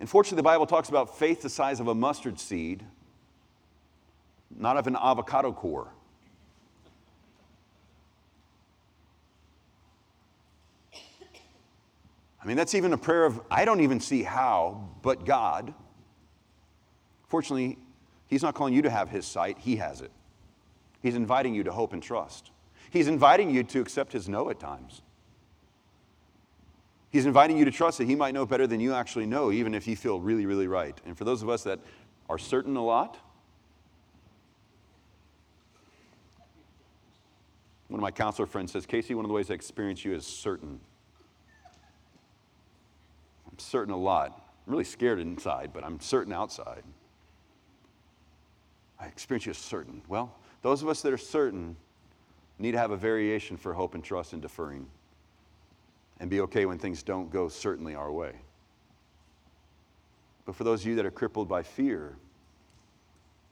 Unfortunately, 0.01 0.37
the 0.37 0.45
Bible 0.45 0.67
talks 0.67 0.89
about 0.89 1.19
faith 1.19 1.43
the 1.43 1.51
size 1.51 1.81
of 1.81 1.89
a 1.89 1.95
mustard 1.95 2.39
seed, 2.39 2.85
not 4.57 4.77
of 4.77 4.87
an 4.87 4.97
avocado 4.97 5.53
core. 5.53 5.89
I 12.41 12.47
mean, 12.47 12.57
that's 12.57 12.75
even 12.75 12.93
a 12.93 12.99
prayer 12.99 13.25
of, 13.25 13.41
I 13.51 13.65
don't 13.65 13.81
even 13.81 13.99
see 13.99 14.23
how, 14.23 14.89
but 15.03 15.27
God. 15.27 15.75
Fortunately, 17.27 17.79
He's 18.29 18.43
not 18.43 18.55
calling 18.55 18.75
you 18.75 18.83
to 18.83 18.91
have 18.91 19.11
His 19.11 19.27
sight, 19.27 19.59
He 19.59 19.77
has 19.77 20.01
it. 20.01 20.13
He's 21.03 21.15
inviting 21.15 21.55
you 21.55 21.63
to 21.65 21.73
hope 21.73 21.93
and 21.93 22.03
trust. 22.03 22.51
He's 22.91 23.09
inviting 23.09 23.51
you 23.51 23.63
to 23.65 23.81
accept 23.81 24.13
his 24.13 24.29
no 24.29 24.51
at 24.51 24.59
times. 24.59 25.03
He's 27.11 27.27
inviting 27.27 27.57
you 27.57 27.65
to 27.65 27.71
trust 27.71 27.99
that 27.99 28.07
he 28.07 28.15
might 28.15 28.35
know 28.35 28.45
better 28.45 28.67
than 28.67 28.81
you 28.81 28.93
actually 28.93 29.27
know, 29.27 29.51
even 29.51 29.75
if 29.75 29.87
you 29.87 29.97
feel 29.97 30.21
really, 30.21 30.47
really 30.47 30.67
right. 30.67 30.99
And 31.07 31.17
for 31.17 31.25
those 31.25 31.43
of 31.43 31.49
us 31.49 31.63
that 31.65 31.79
are 32.29 32.39
certain 32.39 32.77
a 32.77 32.85
lot, 32.85 33.19
one 37.89 37.99
of 37.99 38.03
my 38.03 38.11
counselor 38.11 38.47
friends 38.47 38.73
says, 38.73 38.85
Casey, 38.85 39.15
one 39.15 39.25
of 39.25 39.29
the 39.29 39.35
ways 39.35 39.51
I 39.51 39.55
experience 39.55 40.05
you 40.05 40.15
is 40.15 40.27
certain. 40.27 40.81
I'm 43.51 43.59
certain 43.59 43.95
a 43.95 43.97
lot. 43.97 44.43
I'm 44.67 44.73
really 44.73 44.85
scared 44.85 45.19
inside, 45.19 45.71
but 45.73 45.85
I'm 45.85 46.01
certain 46.01 46.33
outside. 46.33 46.83
I 49.01 49.07
experience 49.07 49.47
you 49.47 49.51
as 49.51 49.59
certain. 49.59 50.03
Well, 50.09 50.35
those 50.63 50.83
of 50.83 50.89
us 50.89 51.03
that 51.03 51.13
are 51.13 51.19
certain 51.19 51.77
need 52.59 52.73
to 52.73 52.79
have 52.79 52.91
a 52.91 52.97
variation 52.97 53.57
for 53.57 53.73
hope 53.73 53.95
and 53.95 54.03
trust 54.03 54.33
and 54.33 54.43
deferring 54.43 54.87
and 56.21 56.29
be 56.29 56.41
okay 56.41 56.67
when 56.67 56.79
things 56.79 57.03
don't 57.03 57.31
go 57.31 57.49
certainly 57.49 57.95
our 57.95 58.11
way. 58.11 58.33
But 60.45 60.57
for 60.57 60.65
those 60.65 60.81
of 60.81 60.87
you 60.89 60.97
that 60.97 61.07
are 61.07 61.11
crippled 61.11 61.49
by 61.49 61.63
fear 61.63 62.17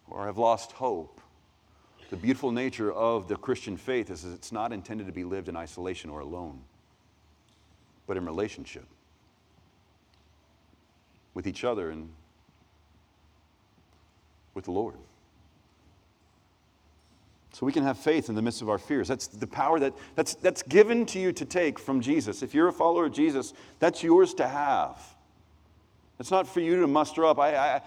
or 0.09 0.27
have 0.27 0.39
lost 0.39 0.73
hope, 0.73 1.21
the 2.11 2.17
beautiful 2.17 2.53
nature 2.53 2.93
of 2.93 3.29
the 3.29 3.37
Christian 3.37 3.77
faith 3.77 4.11
is 4.11 4.23
that 4.23 4.33
it's 4.33 4.53
not 4.53 4.73
intended 4.73 5.07
to 5.07 5.13
be 5.13 5.25
lived 5.25 5.49
in 5.49 5.57
isolation 5.57 6.11
or 6.11 6.21
alone, 6.21 6.61
but 8.07 8.17
in 8.17 8.25
relationship 8.25 8.87
with 11.35 11.47
each 11.47 11.65
other 11.65 11.91
and 11.91 12.09
with 14.55 14.65
the 14.65 14.73
Lord. 14.73 14.97
So 17.57 17.65
we 17.65 17.73
can 17.73 17.85
have 17.85 17.97
faith 17.97 18.29
in 18.29 18.35
the 18.35 18.43
midst 18.43 18.61
of 18.61 18.69
our 18.69 18.77
fears. 18.77 19.09
That's 19.09 19.29
the 19.29 19.47
power 19.47 19.81
that, 19.81 19.95
that's, 20.15 20.35
that's 20.35 20.63
given 20.63 21.07
to 21.07 21.19
you 21.19 21.33
to 21.33 21.47
take 21.47 21.79
from 21.79 22.03
Jesus. 22.03 22.43
If 22.43 22.53
you're 22.53 22.69
a 22.69 22.73
follower 22.73 23.07
of 23.07 23.15
Jesus, 23.15 23.55
that's 23.79 24.03
yours 24.03 24.35
to 24.35 24.47
have. 24.47 25.03
It's 26.21 26.31
not 26.31 26.47
for 26.47 26.61
you 26.61 26.79
to 26.83 26.87
muster 26.87 27.25
up. 27.25 27.39
I, 27.39 27.57
I, 27.57 27.83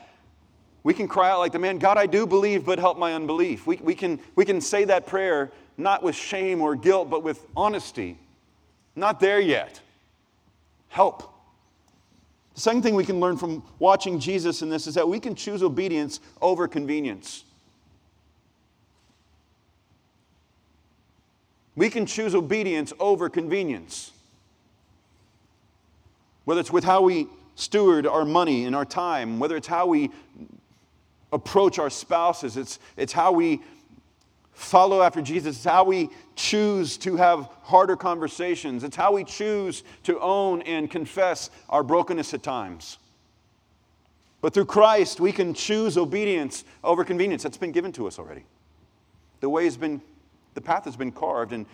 we 0.82 0.96
can 0.96 1.08
cry 1.08 1.30
out 1.30 1.38
like 1.38 1.52
the 1.52 1.60
man, 1.60 1.78
God, 1.78 2.00
I 2.00 2.08
do 2.08 2.26
believe, 2.26 2.66
but 2.66 2.80
help 2.80 2.98
my 2.98 3.14
unbelief. 3.14 3.68
We, 3.68 3.76
we, 3.76 3.94
can, 3.94 4.20
we 4.36 4.44
can 4.44 4.60
say 4.60 4.86
that 4.86 5.06
prayer 5.06 5.52
not 5.78 6.02
with 6.02 6.16
shame 6.16 6.62
or 6.64 6.76
guilt, 6.76 7.12
but 7.12 7.22
with 7.22 7.46
honesty. 7.56 8.18
Not 8.96 9.20
there 9.20 9.40
yet. 9.40 9.80
Help. 10.88 11.32
The 12.56 12.62
second 12.62 12.82
thing 12.82 12.96
we 12.96 13.06
can 13.06 13.20
learn 13.20 13.38
from 13.38 13.62
watching 13.78 14.20
Jesus 14.20 14.64
in 14.64 14.70
this 14.70 14.88
is 14.88 14.96
that 14.96 15.08
we 15.08 15.20
can 15.20 15.36
choose 15.36 15.62
obedience 15.62 16.22
over 16.42 16.68
convenience. 16.68 17.44
We 21.80 21.90
can 21.90 22.06
choose 22.06 22.36
obedience 22.36 22.92
over 23.00 23.30
convenience. 23.30 24.12
Whether 26.44 26.60
it's 26.60 26.74
with 26.74 26.84
how 26.84 27.04
we 27.04 27.28
steward 27.56 28.06
our 28.06 28.26
money 28.26 28.66
and 28.66 28.76
our 28.76 28.84
time, 28.84 29.40
whether 29.40 29.56
it's 29.56 29.66
how 29.68 29.88
we 29.88 30.12
approach 31.32 31.80
our 31.80 31.90
spouses, 31.90 32.58
it's, 32.58 32.80
it's 32.98 33.14
how 33.14 33.32
we 33.32 33.62
follow 34.52 35.02
after 35.02 35.22
Jesus, 35.22 35.56
it's 35.56 35.64
how 35.64 35.86
we 35.86 36.10
choose 36.36 36.98
to 36.98 37.16
have 37.16 37.48
harder 37.62 37.96
conversations, 37.96 38.84
it's 38.84 38.98
how 38.98 39.14
we 39.14 39.24
choose 39.24 39.84
to 40.04 40.20
own 40.20 40.62
and 40.64 40.92
confess 40.92 41.50
our 41.70 41.82
brokenness 41.82 42.34
at 42.34 42.44
times. 42.44 42.98
But 44.42 44.54
through 44.54 44.66
Christ, 44.66 45.22
we 45.22 45.32
can 45.32 45.54
choose 45.54 45.98
obedience 45.98 46.66
over 46.84 47.06
convenience. 47.06 47.44
That's 47.44 47.56
been 47.56 47.72
given 47.72 47.94
to 47.94 48.06
us 48.06 48.20
already. 48.20 48.44
The 49.40 49.48
way 49.48 49.64
has 49.64 49.78
been, 49.78 50.02
the 50.54 50.62
path 50.62 50.86
has 50.86 50.96
been 50.96 51.12
carved, 51.12 51.54
and 51.54 51.66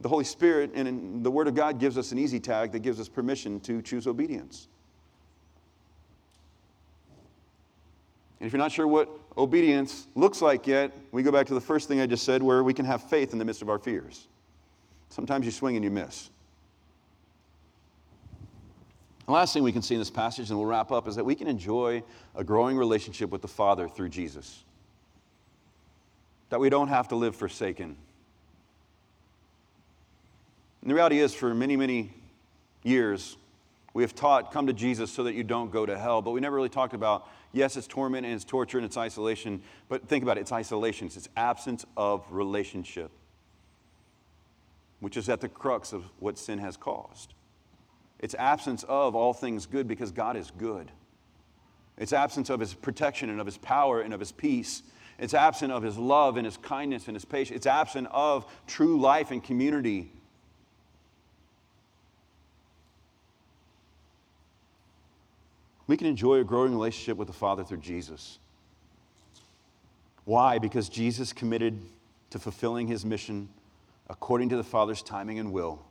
the 0.00 0.08
Holy 0.08 0.24
Spirit 0.24 0.72
and 0.74 1.24
the 1.24 1.30
Word 1.30 1.48
of 1.48 1.54
God 1.54 1.78
gives 1.78 1.98
us 1.98 2.12
an 2.12 2.18
easy 2.18 2.40
tag 2.40 2.72
that 2.72 2.80
gives 2.80 2.98
us 2.98 3.08
permission 3.08 3.60
to 3.60 3.82
choose 3.82 4.06
obedience. 4.06 4.68
And 8.40 8.46
if 8.46 8.52
you're 8.52 8.58
not 8.58 8.72
sure 8.72 8.88
what 8.88 9.08
obedience 9.38 10.08
looks 10.16 10.42
like 10.42 10.66
yet, 10.66 10.90
we 11.12 11.22
go 11.22 11.30
back 11.30 11.46
to 11.46 11.54
the 11.54 11.60
first 11.60 11.86
thing 11.86 12.00
I 12.00 12.06
just 12.06 12.24
said, 12.24 12.42
where 12.42 12.64
we 12.64 12.74
can 12.74 12.84
have 12.84 13.08
faith 13.08 13.32
in 13.32 13.38
the 13.38 13.44
midst 13.44 13.62
of 13.62 13.68
our 13.68 13.78
fears. 13.78 14.26
Sometimes 15.10 15.44
you 15.44 15.52
swing 15.52 15.76
and 15.76 15.84
you 15.84 15.90
miss. 15.90 16.30
The 19.26 19.32
last 19.32 19.54
thing 19.54 19.62
we 19.62 19.70
can 19.70 19.82
see 19.82 19.94
in 19.94 20.00
this 20.00 20.10
passage, 20.10 20.50
and 20.50 20.58
we'll 20.58 20.66
wrap 20.66 20.90
up, 20.90 21.06
is 21.06 21.14
that 21.14 21.24
we 21.24 21.36
can 21.36 21.46
enjoy 21.46 22.02
a 22.34 22.42
growing 22.42 22.76
relationship 22.76 23.30
with 23.30 23.42
the 23.42 23.48
Father 23.48 23.88
through 23.88 24.08
Jesus. 24.08 24.64
That 26.48 26.58
we 26.58 26.68
don't 26.68 26.88
have 26.88 27.08
to 27.08 27.14
live 27.14 27.36
forsaken. 27.36 27.96
And 30.82 30.90
the 30.90 30.94
reality 30.94 31.20
is, 31.20 31.32
for 31.32 31.54
many, 31.54 31.76
many 31.76 32.12
years, 32.82 33.36
we 33.94 34.02
have 34.02 34.14
taught, 34.14 34.52
come 34.52 34.66
to 34.66 34.72
Jesus 34.72 35.10
so 35.10 35.24
that 35.24 35.34
you 35.34 35.44
don't 35.44 35.70
go 35.70 35.86
to 35.86 35.98
hell, 35.98 36.20
but 36.20 36.32
we 36.32 36.40
never 36.40 36.56
really 36.56 36.68
talked 36.68 36.94
about 36.94 37.28
Yes, 37.52 37.76
it's 37.76 37.86
torment 37.86 38.24
and 38.24 38.34
it's 38.34 38.44
torture 38.44 38.78
and 38.78 38.84
it's 38.86 38.96
isolation, 38.96 39.62
but 39.88 40.08
think 40.08 40.22
about 40.22 40.38
it 40.38 40.40
it's 40.40 40.52
isolation, 40.52 41.06
it's 41.06 41.28
absence 41.36 41.84
of 41.96 42.24
relationship, 42.30 43.10
which 45.00 45.16
is 45.16 45.28
at 45.28 45.40
the 45.40 45.48
crux 45.48 45.92
of 45.92 46.04
what 46.18 46.38
sin 46.38 46.58
has 46.58 46.76
caused. 46.76 47.34
It's 48.18 48.34
absence 48.34 48.84
of 48.84 49.14
all 49.14 49.34
things 49.34 49.66
good 49.66 49.86
because 49.86 50.12
God 50.12 50.36
is 50.36 50.50
good. 50.50 50.90
It's 51.98 52.12
absence 52.12 52.48
of 52.48 52.60
his 52.60 52.72
protection 52.72 53.28
and 53.28 53.38
of 53.38 53.46
his 53.46 53.58
power 53.58 54.00
and 54.00 54.14
of 54.14 54.20
his 54.20 54.32
peace. 54.32 54.82
It's 55.18 55.34
absent 55.34 55.72
of 55.72 55.82
his 55.82 55.98
love 55.98 56.38
and 56.38 56.46
his 56.46 56.56
kindness 56.56 57.06
and 57.06 57.14
his 57.14 57.24
patience. 57.24 57.56
It's 57.56 57.66
absent 57.66 58.08
of 58.12 58.46
true 58.66 58.98
life 58.98 59.30
and 59.30 59.44
community 59.44 60.10
we 65.92 65.98
can 65.98 66.06
enjoy 66.06 66.40
a 66.40 66.44
growing 66.44 66.72
relationship 66.72 67.18
with 67.18 67.28
the 67.28 67.34
Father 67.34 67.62
through 67.62 67.76
Jesus. 67.76 68.38
Why? 70.24 70.58
Because 70.58 70.88
Jesus 70.88 71.34
committed 71.34 71.78
to 72.30 72.38
fulfilling 72.38 72.86
his 72.86 73.04
mission 73.04 73.50
according 74.08 74.48
to 74.48 74.56
the 74.56 74.64
Father's 74.64 75.02
timing 75.02 75.38
and 75.38 75.52
will 75.52 75.84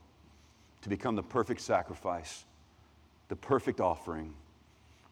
to 0.82 0.90
become 0.90 1.16
the 1.16 1.22
perfect 1.22 1.62
sacrifice, 1.62 2.46
the 3.28 3.36
perfect 3.36 3.80
offering, 3.80 4.34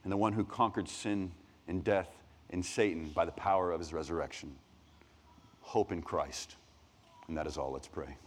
and 0.03 0.11
the 0.11 0.17
one 0.17 0.33
who 0.33 0.43
conquered 0.43 0.89
sin 0.89 1.31
and 1.67 1.83
death 1.83 2.09
and 2.49 2.65
Satan 2.65 3.09
by 3.09 3.25
the 3.25 3.31
power 3.33 3.71
of 3.71 3.79
his 3.79 3.93
resurrection. 3.93 4.55
Hope 5.61 5.91
in 5.91 6.01
Christ. 6.01 6.55
And 7.27 7.37
that 7.37 7.45
is 7.45 7.59
all. 7.59 7.71
Let's 7.71 7.87
pray. 7.87 8.17